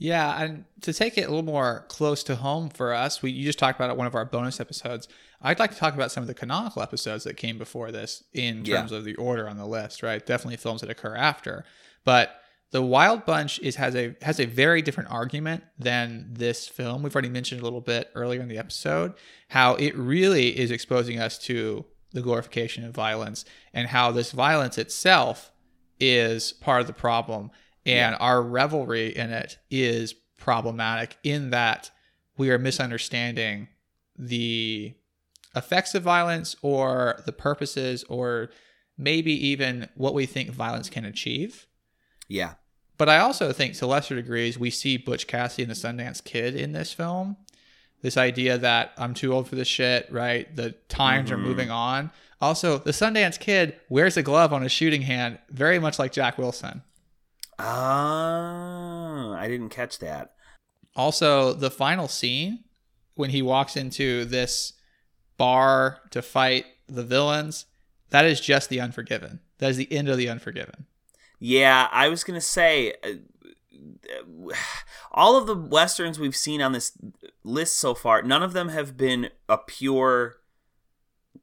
Yeah, 0.02 0.42
and 0.42 0.64
to 0.82 0.94
take 0.94 1.18
it 1.18 1.24
a 1.24 1.28
little 1.28 1.44
more 1.44 1.86
close 1.90 2.24
to 2.24 2.38
home 2.38 2.70
for 2.70 2.94
us, 2.94 3.22
we 3.22 3.32
you 3.32 3.44
just 3.44 3.60
talked 3.60 3.78
about 3.78 3.92
it 3.92 3.98
one 3.98 4.08
of 4.08 4.16
our 4.16 4.24
bonus 4.26 4.60
episodes. 4.62 5.10
I'd 5.42 5.60
like 5.60 5.72
to 5.72 5.78
talk 5.78 5.94
about 5.94 6.12
some 6.12 6.24
of 6.24 6.28
the 6.28 6.34
canonical 6.34 6.82
episodes 6.82 7.26
that 7.26 7.36
came 7.36 7.58
before 7.58 7.92
this 7.92 8.24
in 8.34 8.64
Yeah. 8.66 8.78
terms 8.78 8.94
of 8.94 9.04
the 9.04 9.16
order 9.16 9.48
on 9.48 9.58
the 9.58 9.66
list, 9.68 10.02
right? 10.02 10.26
Definitely 10.26 10.56
films 10.58 10.82
that 10.82 10.90
occur 10.90 11.16
after. 11.16 11.66
But 12.06 12.34
the 12.72 12.82
Wild 12.82 13.26
Bunch 13.26 13.60
is 13.60 13.76
has 13.76 13.94
a 13.94 14.16
has 14.22 14.40
a 14.40 14.46
very 14.46 14.82
different 14.82 15.12
argument 15.12 15.64
than 15.78 16.28
this 16.32 16.66
film. 16.68 17.04
We've 17.04 17.14
already 17.14 17.28
mentioned 17.30 17.60
a 17.60 17.64
little 17.66 17.82
bit 17.82 18.10
earlier 18.16 18.40
in 18.42 18.48
the 18.48 18.58
episode 18.58 19.14
how 19.50 19.76
it 19.76 19.96
really 19.98 20.58
is 20.58 20.72
exposing 20.72 21.20
us 21.20 21.38
to 21.40 21.86
the 22.14 22.22
glorification 22.22 22.86
of 22.86 22.94
violence 22.94 23.44
and 23.74 23.88
how 23.90 24.12
this 24.12 24.32
violence 24.32 24.78
itself 24.78 25.52
is 26.00 26.54
part 26.54 26.80
of 26.82 26.88
the 26.88 26.94
problem 26.94 27.52
and 27.86 28.15
our 28.20 28.42
revelry 28.42 29.15
in 29.15 29.32
it 29.32 29.58
is 29.70 30.13
problematic 30.38 31.18
in 31.24 31.50
that 31.52 31.92
we 32.38 32.50
are 32.50 32.58
misunderstanding 32.58 33.68
the 34.18 34.94
effects 35.56 35.96
of 35.96 36.04
violence 36.04 36.56
or 36.62 37.22
the 37.26 37.32
purposes 37.32 38.04
or 38.06 38.50
maybe 38.98 39.32
even 39.48 39.89
what 39.96 40.13
we 40.13 40.26
think 40.26 40.50
violence 40.50 40.89
can 40.89 41.06
achieve. 41.06 41.68
yeah 42.28 42.54
But 42.98 43.10
I 43.10 43.20
also 43.20 43.52
think 43.54 43.76
to 43.76 43.88
lesser 43.88 44.15
degrees, 44.15 44.60
we 44.60 44.70
see 44.70 44.98
Butch 44.98 45.28
Cassidy 45.28 45.63
and 45.63 45.72
the 45.72 45.76
Sundance 45.76 46.24
Kid 46.24 46.56
in 46.56 46.74
this 46.74 46.94
film. 46.94 47.38
This 48.02 48.18
idea 48.18 48.58
that 48.58 48.94
I'm 48.98 49.13
too 49.13 49.34
old 49.34 49.48
for 49.48 49.56
this 49.56 49.68
shit, 49.68 50.10
right? 50.12 50.54
The 50.56 50.72
times 50.88 51.32
are 51.32 51.36
mm-hmm. 51.36 51.46
moving 51.46 51.72
on. 51.72 52.12
Also, 52.42 52.78
the 52.78 52.92
Sundance 52.92 53.38
Kid 53.38 53.78
wears 53.89 54.15
a 54.15 54.24
glove 54.24 54.54
on 54.54 54.62
his 54.62 54.72
shooting 54.72 55.02
hand, 55.02 55.39
very 55.50 55.80
much 55.80 56.00
like 56.00 56.13
Jack 56.13 56.38
Wilson. 56.38 56.82
Ah 57.60 59.34
I 59.38 59.48
didn't 59.48 59.69
catch 59.69 60.00
that 60.00 60.34
Also, 60.95 61.54
the 61.54 61.72
final 61.72 62.08
scene 62.08 62.63
when 63.15 63.30
he 63.30 63.41
walks 63.41 63.76
into 63.78 64.26
this 64.26 64.74
bar 65.38 66.00
to 66.12 66.22
fight 66.22 66.65
the 66.88 67.04
villains, 67.04 67.65
that 68.10 68.26
is 68.26 68.39
just 68.41 68.69
the 68.69 68.80
Unforgiven. 68.82 69.39
That 69.60 69.69
is 69.72 69.78
the 69.78 69.91
end 69.91 70.10
of 70.10 70.17
the 70.17 70.30
Unforgiven. 70.30 70.86
Yeah, 71.39 71.88
I 71.91 72.10
was 72.10 72.24
gonna 72.24 72.41
say, 72.41 72.95
uh, 73.04 74.54
all 75.12 75.38
of 75.38 75.48
the 75.48 75.56
westerns 75.56 76.17
we've 76.19 76.36
seen 76.36 76.62
on 76.62 76.72
this 76.74 76.93
list 77.43 77.78
so 77.78 77.93
far, 77.93 78.22
none 78.22 78.43
of 78.43 78.54
them 78.54 78.69
have 78.69 78.98
been 78.98 79.30
a 79.48 79.58
pure 79.58 80.38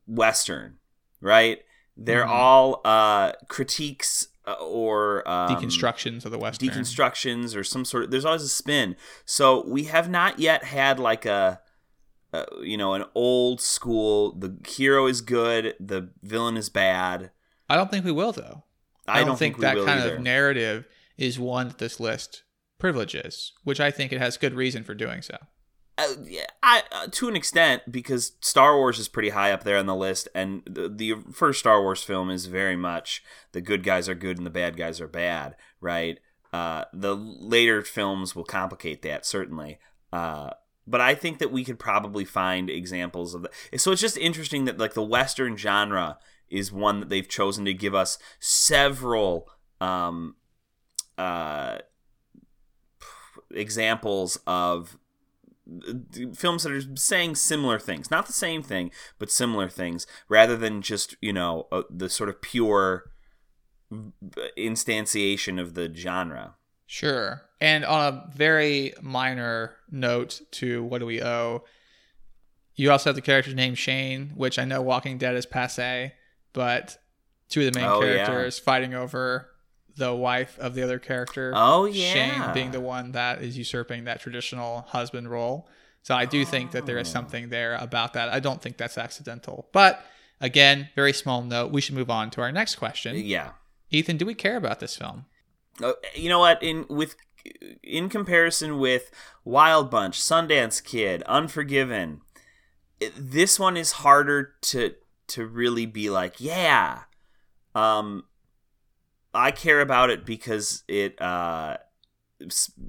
western, 0.07 0.79
right? 1.21 1.61
They're 1.97 2.25
Mhm. 2.27 2.31
all 2.31 2.81
uh, 2.85 3.33
critiques 3.49 4.29
uh, 4.47 4.53
or 4.61 5.29
um, 5.29 5.51
Deconstructions 5.51 6.25
of 6.25 6.31
the 6.31 6.39
Western. 6.39 6.69
deconstructions 6.69 7.57
or 7.57 7.65
some 7.65 7.85
sort 7.85 8.05
of. 8.05 8.11
There's 8.11 8.25
always 8.25 8.43
a 8.43 8.49
spin. 8.49 8.97
So 9.25 9.67
we 9.67 9.85
have 9.85 10.09
not 10.09 10.39
yet 10.39 10.65
had 10.65 10.99
like 10.99 11.25
a. 11.27 11.61
Uh, 12.33 12.45
you 12.61 12.77
know, 12.77 12.93
an 12.93 13.05
old 13.15 13.61
school. 13.63 14.33
The 14.33 14.59
hero 14.67 15.07
is 15.07 15.23
good. 15.23 15.75
The 15.81 16.11
villain 16.23 16.57
is 16.57 16.69
bad. 16.69 17.31
I 17.69 17.77
don't 17.77 17.91
think 17.91 18.05
we 18.05 18.13
will, 18.13 18.33
though. 18.33 18.65
I, 19.09 19.25
don't, 19.25 19.39
think, 19.39 19.57
we 19.57 19.63
that 19.63 19.77
kind 19.77 20.01
either. 20.01 20.17
of 20.17 20.23
narrative 20.23 20.87
is 21.17 21.39
one 21.39 21.69
that 21.69 21.79
this 21.79 22.01
list 22.01 22.43
privileges, 22.79 23.53
which 23.65 23.81
I 23.81 23.91
think 23.91 24.13
it 24.13 24.19
has 24.19 24.37
good 24.37 24.55
reason 24.55 24.85
for 24.85 24.95
doing 24.95 25.23
so. 25.23 25.37
Uh, 25.99 26.15
yeah, 26.25 26.47
I, 26.63 26.83
uh, 26.93 27.07
to 27.11 27.29
an 27.29 27.37
extent, 27.37 27.91
because 27.91 28.33
Star 28.41 28.77
Wars 28.77 28.99
is 28.99 29.09
pretty 29.09 29.31
high 29.31 29.51
up 29.51 29.65
there 29.65 29.79
on 29.79 29.87
the 29.87 29.95
list, 29.95 30.29
and 30.35 30.63
the, 30.67 30.89
the 30.89 31.15
first 31.33 31.59
Star 31.59 31.81
Wars 31.81 32.03
film 32.03 32.31
is 32.31 32.47
very 32.47 32.77
much 32.77 33.23
the 33.53 33.63
good 33.63 33.83
guys 33.83 34.07
are 34.09 34.15
good 34.15 34.37
and 34.37 34.45
the 34.47 34.51
bad 34.51 34.77
guys 34.77 35.01
are 35.01 35.09
bad, 35.09 35.57
right? 35.81 36.19
Uh, 36.53 36.85
the 36.93 37.15
later 37.17 37.83
films 37.83 38.37
will 38.37 38.45
complicate 38.45 39.01
that 39.03 39.25
certainly, 39.25 39.79
uh, 40.13 40.51
but 40.87 41.01
I 41.01 41.15
think 41.15 41.39
that 41.39 41.51
we 41.51 41.65
could 41.65 41.79
probably 41.79 42.25
find 42.25 42.71
examples 42.71 43.35
of 43.35 43.43
that. 43.43 43.81
So 43.81 43.91
it's 43.91 44.01
just 44.01 44.19
interesting 44.19 44.67
that 44.67 44.79
like 44.79 44.95
the 44.95 45.03
Western 45.03 45.57
genre 45.57 46.19
is 46.49 46.71
one 46.71 47.01
that 47.01 47.09
they've 47.09 47.29
chosen 47.29 47.65
to 47.65 47.75
give 47.75 47.95
us 47.95 48.19
several 48.39 49.49
um, 49.81 50.37
uh, 51.19 51.79
examples 53.51 54.39
of 54.47 54.97
films 56.35 56.63
that 56.63 56.73
are 56.73 56.97
saying 56.97 57.35
similar 57.35 57.79
things 57.79 58.11
not 58.11 58.27
the 58.27 58.33
same 58.33 58.63
thing 58.63 58.91
but 59.19 59.31
similar 59.31 59.69
things 59.69 60.07
rather 60.29 60.57
than 60.57 60.83
just 60.83 61.17
you 61.21 61.33
know 61.33 61.67
uh, 61.73 61.83
the 61.91 62.09
sort 62.09 62.29
of 62.29 62.41
pure 62.43 63.05
instantiation 64.57 65.61
of 65.61 65.75
the 65.75 65.93
genre 65.95 66.55
Sure. 66.89 67.43
And 67.61 67.85
on 67.85 68.01
a 68.15 68.31
very 68.37 68.95
minor 69.03 69.75
note 69.91 70.41
to 70.53 70.85
what 70.85 70.99
do 71.01 71.07
we 71.07 71.21
owe, 71.21 71.65
you 72.77 72.93
also 72.93 73.11
have 73.11 73.17
the 73.17 73.23
character's 73.23 73.57
name 73.57 73.75
Shane, 73.75 74.31
which 74.37 74.57
I 74.57 74.65
know 74.65 74.81
Walking 74.83 75.19
Dead 75.19 75.35
is 75.35 75.47
passe, 75.47 76.13
but 76.53 76.97
two 77.49 77.67
of 77.67 77.73
the 77.73 77.81
main 77.81 77.89
Oh, 77.89 78.01
yeah. 78.05 78.25
characters 78.25 78.61
fighting 78.61 78.95
over 78.95 79.51
the 79.97 80.15
wife 80.15 80.59
of 80.59 80.75
the 80.75 80.83
other 80.83 80.99
character. 80.99 81.53
Oh, 81.55 81.91
Shane 81.91 82.53
being 82.55 82.71
the 82.71 82.81
one 82.81 83.13
that 83.13 83.43
is 83.43 83.57
usurping 83.57 84.05
that 84.05 84.21
traditional 84.21 84.83
husband 84.89 85.31
role. 85.31 85.69
So 86.03 86.15
I 86.15 86.25
do 86.25 86.45
think 86.45 86.71
that 86.73 86.87
there 86.87 86.99
is 86.99 87.09
Oh. 87.09 87.13
something 87.13 87.49
there 87.49 87.75
about 87.77 88.13
that. 88.13 88.29
I 88.29 88.39
don't 88.41 88.63
think 88.63 88.77
that's 88.77 88.97
accidental. 88.99 89.69
But 89.73 90.05
again, 90.41 90.91
very 90.95 91.13
small 91.13 91.43
note. 91.43 91.73
We 91.73 91.81
should 91.81 91.95
move 91.97 92.11
on 92.11 92.31
to 92.33 92.41
our 92.43 92.53
next 92.53 92.77
question. 92.77 93.17
yeah 93.17 93.53
Ethan, 93.91 94.17
do 94.17 94.27
we 94.27 94.35
care 94.35 94.57
about 94.57 94.81
this 94.81 94.97
film? 94.97 95.27
Uh, 95.83 95.93
you 96.15 96.29
know 96.29 96.39
what 96.41 96.63
in 96.63 96.87
with 96.89 97.17
in 97.83 98.09
comparison 98.09 98.79
with 98.79 99.11
wild 99.45 99.91
bunch 99.91 100.19
sundance 100.21 100.83
kid 100.83 101.23
unforgiven 101.25 102.21
it, 102.99 103.13
this 103.17 103.61
one 103.61 103.77
is 103.77 103.93
harder 103.93 104.55
to 104.63 104.95
to 105.29 105.47
really 105.47 105.87
be 105.87 106.11
like 106.11 106.35
yeah 106.41 107.01
um 107.75 108.25
i 109.37 109.51
care 109.51 109.81
about 109.81 110.11
it 110.11 110.25
because 110.27 110.83
it 110.89 111.21
uh 111.21 111.77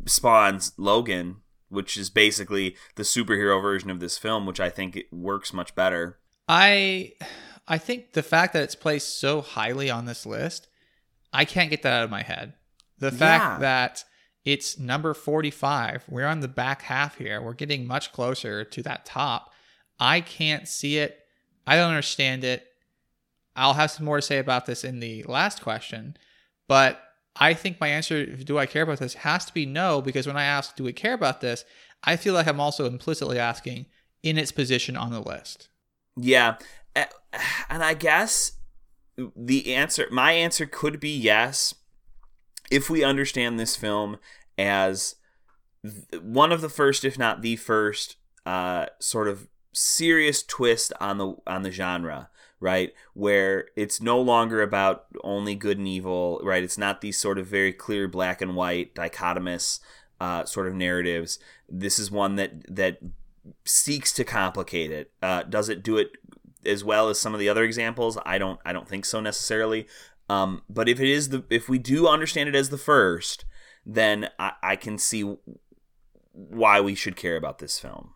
spawns 0.05 0.73
logan 0.77 1.37
which 1.69 1.97
is 1.97 2.09
basically 2.09 2.75
the 2.95 3.03
superhero 3.03 3.61
version 3.61 3.89
of 3.89 3.99
this 3.99 4.17
film, 4.17 4.45
which 4.45 4.61
I 4.61 4.69
think 4.69 4.95
it 4.95 5.11
works 5.11 5.51
much 5.51 5.75
better. 5.75 6.17
I 6.47 7.11
I 7.67 7.77
think 7.77 8.13
the 8.13 8.23
fact 8.23 8.53
that 8.53 8.63
it's 8.63 8.73
placed 8.73 9.19
so 9.19 9.41
highly 9.41 9.89
on 9.89 10.05
this 10.05 10.25
list, 10.25 10.69
I 11.33 11.43
can't 11.43 11.69
get 11.69 11.81
that 11.83 11.91
out 11.91 12.03
of 12.05 12.09
my 12.09 12.21
head. 12.23 12.53
The 12.99 13.11
fact 13.11 13.43
Yeah. 13.43 13.57
that 13.59 14.05
it's 14.45 14.79
number 14.79 15.13
45, 15.13 16.05
we're 16.07 16.25
on 16.25 16.39
the 16.39 16.47
back 16.47 16.83
half 16.83 17.17
here. 17.17 17.41
We're 17.41 17.51
getting 17.53 17.85
much 17.85 18.13
closer 18.13 18.63
to 18.63 18.83
that 18.83 19.05
top. 19.05 19.51
I 19.99 20.21
can't 20.21 20.69
see 20.69 20.99
it. 20.99 21.19
I 21.65 21.75
don't 21.75 21.89
understand 21.89 22.45
it. 22.45 22.65
I'll 23.57 23.73
have 23.73 23.91
some 23.91 24.05
more 24.05 24.19
to 24.19 24.21
say 24.21 24.37
about 24.37 24.67
this 24.67 24.85
in 24.85 25.01
the 25.01 25.23
last 25.23 25.61
question, 25.61 26.15
but 26.67 27.01
I 27.35 27.53
think 27.53 27.79
my 27.79 27.87
answer, 27.87 28.25
do 28.25 28.57
I 28.57 28.65
care 28.65 28.83
about 28.83 28.99
this, 28.99 29.13
has 29.15 29.45
to 29.45 29.53
be 29.53 29.65
no, 29.65 30.01
because 30.01 30.27
when 30.27 30.37
I 30.37 30.43
ask, 30.43 30.75
do 30.75 30.83
we 30.83 30.93
care 30.93 31.13
about 31.13 31.41
this, 31.41 31.65
I 32.03 32.15
feel 32.15 32.33
like 32.33 32.47
I'm 32.47 32.59
also 32.59 32.85
implicitly 32.85 33.39
asking 33.39 33.85
in 34.23 34.37
its 34.37 34.51
position 34.51 34.97
on 34.97 35.11
the 35.11 35.21
list. 35.21 35.69
Yeah, 36.15 36.57
and 36.95 37.83
I 37.83 37.93
guess 37.93 38.53
the 39.35 39.73
answer, 39.75 40.07
my 40.11 40.31
answer 40.31 40.65
could 40.65 40.99
be 40.99 41.15
yes, 41.15 41.75
if 42.71 42.89
we 42.89 43.03
understand 43.03 43.59
this 43.59 43.75
film 43.75 44.17
as 44.57 45.15
one 46.21 46.51
of 46.51 46.61
the 46.61 46.69
first, 46.69 47.05
if 47.05 47.17
not 47.17 47.41
the 47.41 47.55
first, 47.55 48.15
uh, 48.45 48.87
sort 48.99 49.27
of 49.27 49.47
serious 49.73 50.41
twist 50.41 50.91
on 50.99 51.17
the 51.17 51.35
on 51.45 51.61
the 51.61 51.71
genre, 51.71 52.29
right? 52.59 52.93
Where 53.13 53.67
it's 53.75 54.01
no 54.01 54.19
longer 54.19 54.61
about 54.61 55.05
only 55.23 55.55
good 55.55 55.77
and 55.77 55.87
evil, 55.87 56.39
right? 56.43 56.63
It's 56.63 56.77
not 56.77 57.01
these 57.01 57.17
sort 57.17 57.37
of 57.37 57.47
very 57.47 57.73
clear 57.73 58.07
black 58.07 58.41
and 58.41 58.55
white 58.55 58.95
dichotomous 58.95 59.79
uh, 60.19 60.45
sort 60.45 60.67
of 60.67 60.73
narratives. 60.73 61.39
This 61.69 61.99
is 61.99 62.09
one 62.09 62.35
that 62.35 62.75
that 62.75 62.99
seeks 63.65 64.11
to 64.13 64.23
complicate 64.23 64.91
it. 64.91 65.11
Uh, 65.21 65.43
does 65.43 65.69
it 65.69 65.83
do 65.83 65.97
it 65.97 66.11
as 66.65 66.83
well 66.83 67.09
as 67.09 67.19
some 67.19 67.33
of 67.33 67.39
the 67.39 67.49
other 67.49 67.63
examples? 67.63 68.17
I 68.25 68.37
don't. 68.37 68.59
I 68.65 68.73
don't 68.73 68.87
think 68.87 69.05
so 69.05 69.19
necessarily. 69.19 69.87
Um, 70.29 70.63
but 70.69 70.89
if 70.89 70.99
it 70.99 71.07
is 71.07 71.29
the, 71.29 71.45
if 71.49 71.69
we 71.69 71.77
do 71.77 72.07
understand 72.07 72.49
it 72.49 72.55
as 72.55 72.69
the 72.69 72.77
first, 72.77 73.45
then 73.85 74.29
I, 74.37 74.53
I 74.61 74.75
can 74.75 74.97
see 74.97 75.37
why 76.33 76.81
we 76.81 76.95
should 76.95 77.15
care 77.15 77.37
about 77.37 77.59
this 77.59 77.79
film. 77.79 78.13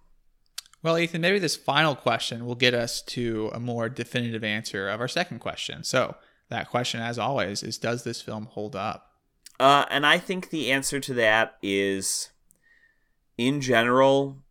Well, 0.83 0.97
Ethan, 0.97 1.21
maybe 1.21 1.39
this 1.39 1.55
final 1.55 1.95
question 1.95 2.45
will 2.45 2.55
get 2.55 2.73
us 2.73 3.01
to 3.03 3.51
a 3.53 3.59
more 3.59 3.87
definitive 3.87 4.43
answer 4.43 4.89
of 4.89 4.99
our 4.99 5.07
second 5.07 5.39
question. 5.39 5.83
So, 5.83 6.15
that 6.49 6.69
question, 6.69 7.01
as 7.01 7.17
always, 7.17 7.63
is 7.63 7.77
Does 7.77 8.03
this 8.03 8.21
film 8.21 8.47
hold 8.51 8.75
up? 8.75 9.11
Uh, 9.59 9.85
and 9.89 10.05
I 10.05 10.17
think 10.17 10.49
the 10.49 10.71
answer 10.71 10.99
to 10.99 11.13
that 11.13 11.57
is, 11.61 12.29
in 13.37 13.61
general, 13.61 14.43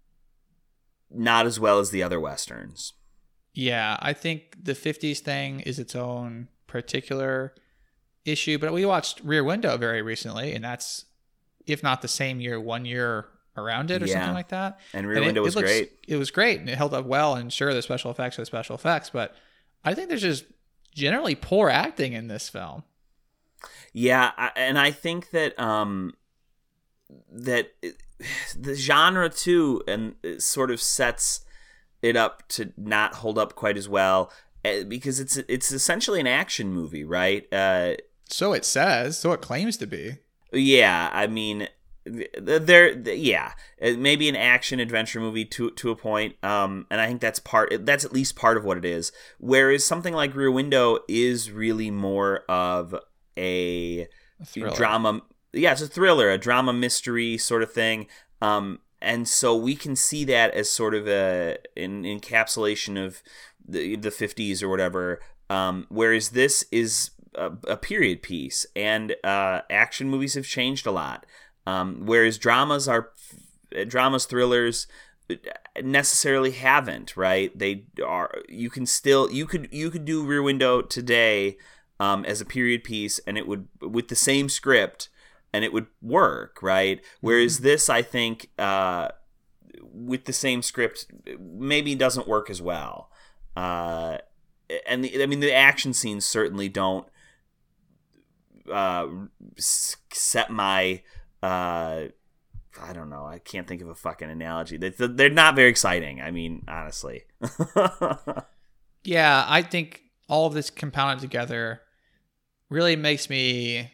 not 1.10 1.46
as 1.46 1.58
well 1.58 1.80
as 1.80 1.90
the 1.90 2.02
other 2.02 2.20
westerns. 2.20 2.92
Yeah, 3.52 3.96
I 4.00 4.12
think 4.12 4.56
the 4.62 4.74
50s 4.74 5.18
thing 5.18 5.60
is 5.60 5.78
its 5.78 5.96
own 5.96 6.48
particular 6.68 7.54
issue, 8.24 8.58
but 8.58 8.72
we 8.72 8.86
watched 8.86 9.20
Rear 9.24 9.42
Window 9.42 9.76
very 9.76 10.00
recently, 10.00 10.54
and 10.54 10.62
that's, 10.62 11.06
if 11.66 11.82
not 11.82 12.02
the 12.02 12.08
same 12.08 12.40
year, 12.40 12.60
one 12.60 12.84
year 12.84 13.26
around 13.60 13.90
it 13.90 14.02
or 14.02 14.06
Yeah. 14.06 14.14
something 14.14 14.34
like 14.34 14.48
that. 14.48 14.80
And 14.92 15.06
Rear 15.06 15.16
And 15.18 15.24
it- 15.24 15.28
Window 15.28 15.40
it 15.42 15.44
was 15.44 15.56
looks- 15.56 15.68
great. 15.68 15.92
It 16.08 16.16
was 16.16 16.30
great, 16.30 16.60
and 16.60 16.68
it 16.68 16.76
held 16.76 16.94
up 16.94 17.06
well. 17.06 17.34
And 17.34 17.52
sure, 17.52 17.72
the 17.74 17.82
special 17.82 18.10
effects 18.10 18.38
are 18.38 18.42
the 18.42 18.46
special 18.46 18.74
effects, 18.74 19.10
but 19.10 19.34
I 19.84 19.94
think 19.94 20.08
there's 20.08 20.22
just 20.22 20.44
generally 20.94 21.34
poor 21.34 21.68
acting 21.70 22.12
in 22.14 22.28
this 22.28 22.48
film. 22.48 22.82
Yeah, 23.92 24.32
I, 24.36 24.50
and 24.56 24.78
I 24.78 24.90
think 24.90 25.30
that 25.30 25.58
um 25.58 26.14
that 27.30 27.72
it- 27.82 28.02
the 28.58 28.74
genre 28.74 29.28
too, 29.28 29.82
and 29.88 30.14
it 30.22 30.42
sort 30.42 30.70
of 30.70 30.80
sets 30.80 31.40
it 32.02 32.16
up 32.16 32.48
to 32.48 32.72
not 32.76 33.16
hold 33.16 33.38
up 33.38 33.54
quite 33.54 33.76
as 33.76 33.88
well 33.88 34.32
eh, 34.64 34.82
because 34.84 35.20
it's 35.20 35.36
it's 35.36 35.70
essentially 35.72 36.20
an 36.20 36.26
action 36.26 36.72
movie, 36.72 37.04
right? 37.04 37.46
Uh, 37.52 37.94
So 38.28 38.52
it 38.52 38.64
says, 38.64 39.18
so 39.18 39.32
it 39.32 39.40
claims 39.40 39.76
to 39.78 39.86
be. 39.86 40.18
yeah, 40.52 41.10
I 41.12 41.26
mean, 41.26 41.68
there, 42.04 42.98
yeah, 42.98 43.52
maybe 43.80 44.28
an 44.28 44.36
action 44.36 44.80
adventure 44.80 45.20
movie 45.20 45.44
to 45.46 45.70
to 45.72 45.90
a 45.90 45.96
point, 45.96 46.42
um, 46.42 46.86
and 46.90 47.00
I 47.00 47.06
think 47.06 47.20
that's 47.20 47.38
part. 47.38 47.84
That's 47.84 48.04
at 48.04 48.12
least 48.12 48.36
part 48.36 48.56
of 48.56 48.64
what 48.64 48.78
it 48.78 48.84
is. 48.84 49.12
Whereas 49.38 49.84
something 49.84 50.14
like 50.14 50.34
Rear 50.34 50.50
Window 50.50 51.00
is 51.08 51.50
really 51.50 51.90
more 51.90 52.44
of 52.48 52.94
a 53.36 54.08
A 54.66 54.70
drama. 54.74 55.22
Yeah, 55.52 55.72
it's 55.72 55.82
a 55.82 55.88
thriller, 55.88 56.30
a 56.30 56.38
drama 56.38 56.72
mystery 56.72 57.36
sort 57.36 57.62
of 57.62 57.72
thing. 57.72 58.06
Um, 58.40 58.80
and 59.02 59.28
so 59.28 59.56
we 59.56 59.74
can 59.74 59.96
see 59.96 60.24
that 60.24 60.54
as 60.54 60.70
sort 60.70 60.94
of 60.94 61.08
a 61.08 61.58
an 61.76 62.04
encapsulation 62.04 63.02
of 63.04 63.22
the 63.66 63.96
the 63.96 64.10
fifties 64.10 64.62
or 64.62 64.68
whatever. 64.68 65.20
Um, 65.48 65.86
whereas 65.88 66.30
this 66.30 66.64
is 66.70 67.10
a, 67.34 67.50
a 67.66 67.76
period 67.76 68.22
piece, 68.22 68.66
and 68.76 69.16
uh, 69.24 69.62
action 69.68 70.08
movies 70.08 70.34
have 70.34 70.46
changed 70.46 70.86
a 70.86 70.92
lot. 70.92 71.26
Um, 71.70 72.02
whereas 72.04 72.38
dramas 72.38 72.88
are 72.88 73.12
dramas, 73.86 74.24
thrillers 74.24 74.86
necessarily 75.80 76.50
haven't 76.50 77.16
right? 77.16 77.56
They 77.56 77.84
are 78.04 78.42
you 78.48 78.70
can 78.70 78.86
still 78.86 79.30
you 79.30 79.46
could 79.46 79.68
you 79.70 79.90
could 79.90 80.04
do 80.04 80.24
rear 80.24 80.42
window 80.42 80.82
today 80.82 81.56
um, 82.00 82.24
as 82.24 82.40
a 82.40 82.44
period 82.44 82.82
piece 82.82 83.20
and 83.20 83.38
it 83.38 83.46
would 83.46 83.68
with 83.80 84.08
the 84.08 84.16
same 84.16 84.48
script 84.48 85.08
and 85.52 85.64
it 85.64 85.72
would 85.72 85.86
work 86.02 86.58
right? 86.62 87.00
Whereas 87.20 87.60
this 87.60 87.88
i 87.88 88.02
think 88.02 88.50
uh, 88.58 89.08
with 89.80 90.24
the 90.24 90.32
same 90.32 90.62
script 90.62 91.06
maybe 91.38 91.94
doesn't 91.94 92.26
work 92.26 92.50
as 92.50 92.60
well. 92.60 93.10
Uh, 93.56 94.18
and 94.86 95.04
the, 95.04 95.22
i 95.22 95.26
mean 95.26 95.40
the 95.40 95.52
action 95.52 95.92
scenes 95.92 96.24
certainly 96.24 96.68
don't 96.68 97.06
uh, 98.72 99.06
set 99.58 100.50
my 100.50 101.02
uh, 101.42 102.06
I 102.80 102.92
don't 102.92 103.10
know. 103.10 103.24
I 103.24 103.38
can't 103.38 103.66
think 103.66 103.82
of 103.82 103.88
a 103.88 103.94
fucking 103.94 104.30
analogy. 104.30 104.76
They- 104.76 104.90
They're 104.90 105.28
not 105.30 105.56
very 105.56 105.68
exciting. 105.70 106.20
I 106.20 106.30
mean, 106.30 106.64
honestly. 106.68 107.24
Yeah, 109.02 109.44
I 109.48 109.62
think 109.62 110.02
all 110.28 110.46
of 110.46 110.52
this 110.54 110.68
compounded 110.68 111.20
together 111.22 111.80
really 112.68 112.96
makes 112.96 113.30
me 113.30 113.90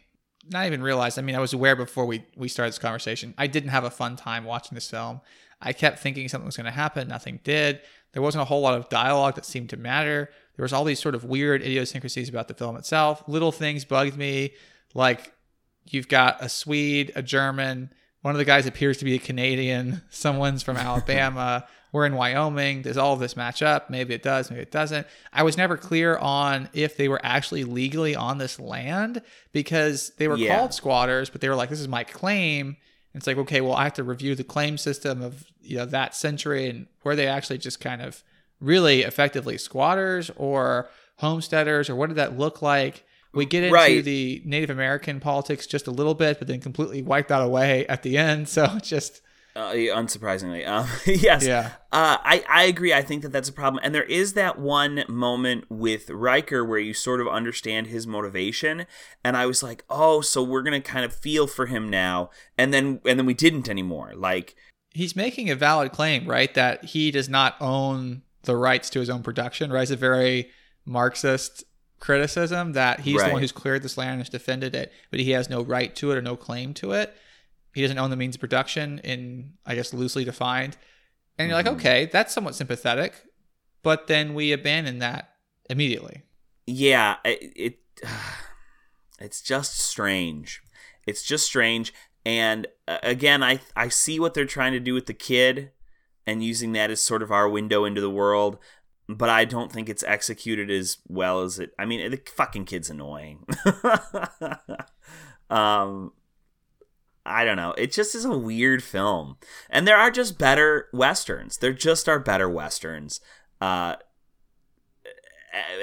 not 0.49 0.65
even 0.65 0.81
realize. 0.83 1.17
I 1.17 1.21
mean, 1.21 1.35
I 1.35 1.39
was 1.39 1.53
aware 1.53 1.75
before 1.77 2.05
we 2.05 2.25
we 2.35 2.49
started 2.49 2.71
this 2.73 2.79
conversation. 2.79 3.33
I 3.37 3.47
didn't 3.47 3.69
have 3.69 3.85
a 3.85 3.89
fun 3.89 4.17
time 4.17 4.43
watching 4.43 4.75
this 4.75 4.89
film. 4.89 5.21
I 5.61 5.71
kept 5.73 5.99
thinking 5.99 6.27
something 6.27 6.45
was 6.45 6.57
going 6.57 6.65
to 6.65 6.71
happen. 6.71 7.07
Nothing 7.07 7.39
did. 7.43 7.79
There 8.11 8.21
wasn't 8.21 8.41
a 8.41 8.45
whole 8.45 8.61
lot 8.61 8.75
of 8.77 8.89
dialogue 8.89 9.35
that 9.35 9.45
seemed 9.45 9.69
to 9.71 9.77
matter. 9.77 10.29
There 10.57 10.63
was 10.63 10.73
all 10.73 10.83
these 10.83 10.99
sort 10.99 11.15
of 11.15 11.23
weird 11.23 11.61
idiosyncrasies 11.61 12.27
about 12.29 12.47
the 12.49 12.53
film 12.53 12.75
itself. 12.75 13.23
Little 13.27 13.51
things 13.53 13.85
bugged 13.85 14.17
me, 14.17 14.53
like 14.93 15.31
you've 15.93 16.07
got 16.07 16.41
a 16.43 16.49
Swede, 16.49 17.11
a 17.15 17.21
German. 17.21 17.91
One 18.21 18.33
of 18.33 18.39
the 18.39 18.45
guys 18.45 18.65
appears 18.65 18.97
to 18.97 19.05
be 19.05 19.15
a 19.15 19.19
Canadian. 19.19 20.01
Someone's 20.09 20.63
from 20.63 20.77
Alabama. 20.77 21.65
We're 21.93 22.05
in 22.05 22.15
Wyoming. 22.15 22.81
Does 22.81 22.97
all 22.97 23.13
of 23.13 23.19
this 23.19 23.37
match 23.37 23.61
up? 23.63 23.89
Maybe 23.89 24.13
it 24.13 24.21
does. 24.21 24.49
Maybe 24.51 24.61
it 24.61 24.71
doesn't. 24.71 25.07
I 25.31 25.43
was 25.43 25.55
never 25.57 25.77
clear 25.77 26.17
on 26.17 26.69
if 26.73 26.97
they 26.97 27.07
were 27.07 27.21
actually 27.23 27.63
legally 27.63 28.13
on 28.15 28.37
this 28.37 28.59
land 28.59 29.21
because 29.53 30.11
they 30.17 30.27
were 30.27 30.35
Yeah. 30.37 30.57
called 30.57 30.73
squatters, 30.73 31.29
but 31.29 31.39
they 31.39 31.47
were 31.47 31.55
like, 31.55 31.69
"This 31.69 31.79
is 31.79 31.87
my 31.87 32.03
claim." 32.03 32.75
And 33.13 33.21
it's 33.21 33.25
like, 33.25 33.37
okay, 33.37 33.61
well, 33.61 33.73
I 33.73 33.85
have 33.85 33.93
to 33.93 34.03
review 34.03 34.35
the 34.35 34.43
claim 34.43 34.77
system 34.77 35.21
of 35.21 35.45
you 35.61 35.77
know 35.77 35.85
that 35.85 36.13
century 36.13 36.69
and 36.69 36.87
were 37.05 37.15
they 37.15 37.25
actually 37.27 37.57
just 37.57 37.79
kind 37.79 38.01
of 38.01 38.21
really 38.59 39.03
effectively 39.03 39.57
squatters 39.57 40.29
or 40.35 40.89
homesteaders 41.21 41.89
or 41.89 41.95
what 41.95 42.07
did 42.07 42.17
that 42.17 42.37
look 42.37 42.61
like? 42.61 43.05
We 43.37 43.45
get 43.45 43.63
into 43.63 43.73
Right. 43.73 44.03
the 44.03 44.41
Native 44.45 44.69
American 44.69 45.19
politics 45.21 45.65
just 45.65 45.87
a 45.87 45.91
little 45.91 46.13
bit, 46.15 46.39
but 46.39 46.47
then 46.47 46.59
completely 46.59 47.01
wiped 47.01 47.29
that 47.29 47.41
away 47.41 47.85
at 47.87 48.03
the 48.03 48.17
end. 48.17 48.47
So 48.57 48.65
it's 48.75 48.89
just 48.89 49.21
uh, 49.55 49.71
unsurprisingly, 49.71 50.67
um, 50.67 50.87
yes. 51.05 51.45
Yeah. 51.45 51.71
Uh, 51.91 52.17
I 52.23 52.43
I 52.47 52.63
agree. 52.65 52.93
I 52.93 53.01
think 53.01 53.23
that 53.23 53.31
that's 53.31 53.49
a 53.49 53.53
problem, 53.53 53.81
and 53.83 53.95
there 53.95 54.03
is 54.03 54.33
that 54.33 54.59
one 54.59 55.03
moment 55.07 55.65
with 55.69 56.09
Riker 56.11 56.63
where 56.63 56.77
you 56.77 56.93
sort 56.93 57.21
of 57.21 57.27
understand 57.27 57.87
his 57.87 58.05
motivation, 58.05 58.85
and 59.23 59.35
I 59.35 59.47
was 59.47 59.63
like, 59.63 59.83
oh, 59.89 60.21
so 60.21 60.43
we're 60.43 60.61
gonna 60.61 60.79
kind 60.81 61.05
of 61.05 61.15
feel 61.15 61.47
for 61.47 61.65
him 61.65 61.89
now, 61.89 62.29
and 62.57 62.71
then 62.71 63.01
and 63.05 63.17
then 63.17 63.25
we 63.25 63.33
didn't 63.33 63.67
anymore. 63.67 64.13
Like, 64.15 64.55
he's 64.91 65.15
making 65.15 65.49
a 65.49 65.55
valid 65.55 65.91
claim, 65.91 66.27
right? 66.27 66.53
That 66.53 66.85
he 66.85 67.09
does 67.09 67.27
not 67.29 67.55
own 67.59 68.21
the 68.43 68.55
rights 68.55 68.91
to 68.91 68.99
his 68.99 69.09
own 69.09 69.23
production, 69.23 69.71
right? 69.71 69.81
It's 69.81 69.91
a 69.91 69.95
very 69.95 70.51
Marxist 70.85 71.63
criticism 71.99 72.73
that 72.73 73.01
he's 73.01 73.21
the 73.23 73.31
one 73.33 73.41
who's 73.41 73.51
cleared 73.51 73.81
this 73.83 73.97
land 73.97 74.11
and 74.11 74.19
has 74.21 74.29
defended 74.29 74.75
it, 74.75 74.91
but 75.11 75.19
he 75.19 75.31
has 75.31 75.49
no 75.49 75.61
right 75.63 75.95
to 75.95 76.11
it 76.11 76.17
or 76.17 76.21
no 76.21 76.35
claim 76.35 76.73
to 76.75 76.91
it. 76.91 77.15
He 77.73 77.81
doesn't 77.81 77.97
own 77.97 78.09
the 78.09 78.15
means 78.15 78.35
of 78.35 78.41
production 78.41 78.99
in, 78.99 79.53
I 79.65 79.75
guess, 79.75 79.93
loosely 79.93 80.23
defined. 80.25 80.77
And 81.37 81.49
you're 81.49 81.57
Mhm. 81.59 81.65
like, 81.65 81.73
okay, 81.75 82.05
that's 82.05 82.33
somewhat 82.33 82.55
sympathetic, 82.55 83.13
but 83.83 84.07
then 84.07 84.33
we 84.33 84.51
abandon 84.51 84.99
that 84.99 85.35
immediately. 85.69 86.23
yeah, 86.65 87.17
it, 87.23 87.53
it 87.55 87.79
it's 89.19 89.41
just 89.41 89.79
strange. 89.79 90.61
It's 91.05 91.23
just 91.23 91.45
strange, 91.45 91.93
And 92.25 92.67
uh, 92.87 92.97
again, 93.03 93.41
I 93.41 93.61
I 93.75 93.87
see 93.89 94.19
what 94.19 94.33
they're 94.33 94.45
trying 94.45 94.73
to 94.73 94.79
do 94.81 94.93
with 94.93 95.05
the 95.05 95.13
kid 95.13 95.71
and 96.25 96.43
using 96.43 96.73
that 96.73 96.91
as 96.91 96.99
sort 97.01 97.23
of 97.23 97.31
our 97.31 97.47
window 97.47 97.85
into 97.85 98.01
the 98.01 98.09
world, 98.09 98.57
but 99.09 99.29
I 99.29 99.45
don't 99.45 99.71
think 99.71 99.89
it's 99.89 100.03
executed 100.03 100.69
as 100.69 100.97
well 101.07 101.41
as 101.41 101.59
it. 101.59 101.71
I 101.79 101.85
mean, 101.85 102.11
the 102.11 102.21
fucking 102.35 102.65
kid's 102.65 102.89
annoying. 102.89 103.45
um, 105.49 106.11
I 107.25 107.45
don't 107.45 107.57
know. 107.57 107.73
It 107.77 107.91
just 107.91 108.15
is 108.15 108.25
a 108.25 108.37
weird 108.37 108.83
film, 108.83 109.37
and 109.69 109.87
there 109.87 109.97
are 109.97 110.11
just 110.11 110.37
better 110.37 110.87
westerns. 110.93 111.57
There 111.57 111.73
just 111.73 112.09
are 112.09 112.19
better 112.19 112.49
westerns. 112.49 113.21
Uh, 113.61 113.95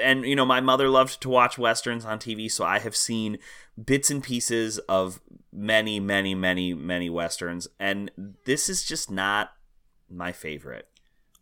and 0.01 0.25
you 0.25 0.35
know, 0.35 0.45
my 0.45 0.61
mother 0.61 0.89
loved 0.89 1.21
to 1.21 1.29
watch 1.29 1.57
westerns 1.57 2.05
on 2.05 2.19
TV, 2.19 2.51
so 2.51 2.63
I 2.63 2.79
have 2.79 2.95
seen 2.95 3.37
bits 3.83 4.09
and 4.09 4.23
pieces 4.23 4.77
of 4.79 5.19
many, 5.51 5.99
many, 5.99 6.35
many, 6.35 6.73
many 6.73 7.09
westerns, 7.09 7.67
and 7.79 8.11
this 8.45 8.69
is 8.69 8.83
just 8.83 9.09
not 9.09 9.51
my 10.09 10.31
favorite. 10.31 10.87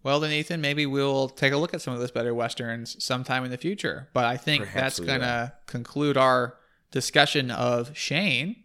Well, 0.04 0.20
then, 0.20 0.32
Ethan, 0.32 0.60
maybe 0.62 0.86
we'll 0.86 1.30
take 1.30 1.54
a 1.54 1.58
look 1.58 1.74
at 1.74 1.82
some 1.82 1.94
of 1.94 2.00
those 2.02 2.12
better 2.12 2.34
westerns 2.34 3.02
sometime 3.04 3.46
in 3.46 3.52
the 3.52 3.58
future. 3.58 4.10
But 4.14 4.26
I 4.26 4.36
think 4.38 4.64
Perhaps 4.66 4.98
that's 4.98 5.00
going 5.00 5.22
to 5.22 5.54
conclude 5.66 6.18
our 6.18 6.58
discussion 6.92 7.50
of 7.50 7.96
Shane. 7.98 8.58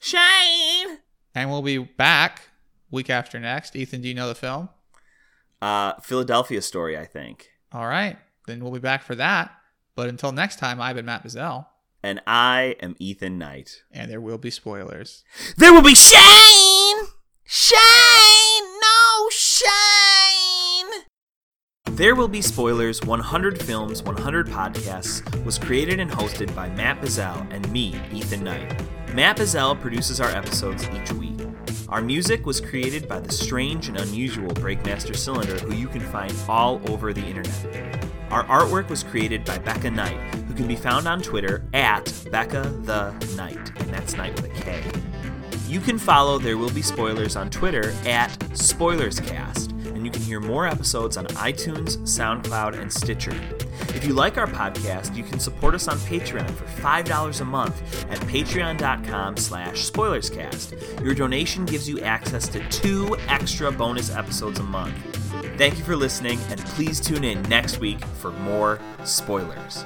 Shane. 0.00 0.98
And 1.34 1.50
we'll 1.50 1.62
be 1.62 1.78
back 1.78 2.42
week 2.90 3.08
after 3.10 3.38
next. 3.40 3.74
Ethan, 3.76 4.02
do 4.02 4.08
you 4.08 4.14
know 4.14 4.28
the 4.28 4.34
film? 4.34 4.68
Uh, 5.62 5.94
Philadelphia 6.00 6.60
Story, 6.62 6.96
I 6.98 7.04
think. 7.06 7.50
All 7.72 7.86
right. 7.86 8.16
Then 8.46 8.60
we'll 8.62 8.72
be 8.72 8.78
back 8.80 9.02
for 9.02 9.14
that. 9.14 9.52
But 9.94 10.08
until 10.08 10.32
next 10.32 10.58
time, 10.58 10.80
I've 10.80 10.96
been 10.96 11.04
Matt 11.04 11.24
Bazell, 11.24 11.66
And 12.02 12.20
I 12.26 12.76
am 12.80 12.96
Ethan 12.98 13.38
Knight. 13.38 13.82
and 13.92 14.10
there 14.10 14.20
will 14.20 14.38
be 14.38 14.50
spoilers. 14.50 15.24
There 15.56 15.72
will 15.72 15.82
be 15.82 15.94
Shane! 15.94 16.18
Shane! 16.20 16.89
There 22.00 22.14
Will 22.14 22.28
Be 22.28 22.40
Spoilers 22.40 23.02
100 23.02 23.62
Films, 23.62 24.02
100 24.02 24.46
Podcasts 24.46 25.44
was 25.44 25.58
created 25.58 26.00
and 26.00 26.10
hosted 26.10 26.54
by 26.54 26.70
Matt 26.70 27.02
Bazell 27.02 27.46
and 27.52 27.70
me, 27.70 27.94
Ethan 28.10 28.42
Knight. 28.42 28.74
Matt 29.14 29.36
Bazell 29.36 29.78
produces 29.78 30.18
our 30.18 30.30
episodes 30.30 30.88
each 30.94 31.12
week. 31.12 31.38
Our 31.90 32.00
music 32.00 32.46
was 32.46 32.58
created 32.58 33.06
by 33.06 33.20
the 33.20 33.30
strange 33.30 33.88
and 33.88 34.00
unusual 34.00 34.48
Breakmaster 34.48 35.14
Cylinder, 35.14 35.58
who 35.58 35.74
you 35.74 35.88
can 35.88 36.00
find 36.00 36.34
all 36.48 36.80
over 36.90 37.12
the 37.12 37.20
internet. 37.20 38.08
Our 38.30 38.44
artwork 38.44 38.88
was 38.88 39.02
created 39.02 39.44
by 39.44 39.58
Becca 39.58 39.90
Knight, 39.90 40.34
who 40.48 40.54
can 40.54 40.66
be 40.66 40.76
found 40.76 41.06
on 41.06 41.20
Twitter 41.20 41.62
at 41.74 42.10
Becca 42.32 42.62
the 42.84 43.10
Knight, 43.36 43.78
and 43.78 43.90
that's 43.92 44.16
Knight 44.16 44.40
with 44.40 44.46
a 44.46 44.62
K. 44.62 44.82
You 45.68 45.80
can 45.80 45.98
follow 45.98 46.38
There 46.38 46.56
Will 46.56 46.70
Be 46.70 46.80
Spoilers 46.80 47.36
on 47.36 47.50
Twitter 47.50 47.90
at 48.06 48.30
SpoilersCast, 48.54 49.69
and 50.00 50.06
you 50.06 50.10
can 50.10 50.22
hear 50.22 50.40
more 50.40 50.66
episodes 50.66 51.18
on 51.18 51.26
iTunes, 51.26 51.98
SoundCloud, 51.98 52.80
and 52.80 52.90
Stitcher. 52.90 53.38
If 53.94 54.06
you 54.06 54.14
like 54.14 54.38
our 54.38 54.46
podcast, 54.46 55.14
you 55.14 55.22
can 55.22 55.38
support 55.38 55.74
us 55.74 55.88
on 55.88 55.98
Patreon 55.98 56.50
for 56.52 56.64
$5 56.64 57.40
a 57.40 57.44
month 57.44 58.10
at 58.10 58.18
patreon.com 58.20 59.36
slash 59.36 59.90
spoilerscast. 59.90 61.04
Your 61.04 61.14
donation 61.14 61.66
gives 61.66 61.86
you 61.86 62.00
access 62.00 62.48
to 62.48 62.66
two 62.70 63.14
extra 63.28 63.70
bonus 63.70 64.10
episodes 64.10 64.58
a 64.58 64.62
month. 64.62 64.94
Thank 65.58 65.76
you 65.76 65.84
for 65.84 65.96
listening, 65.96 66.38
and 66.48 66.58
please 66.60 66.98
tune 66.98 67.22
in 67.22 67.42
next 67.42 67.78
week 67.78 68.02
for 68.02 68.30
more 68.30 68.80
spoilers. 69.04 69.84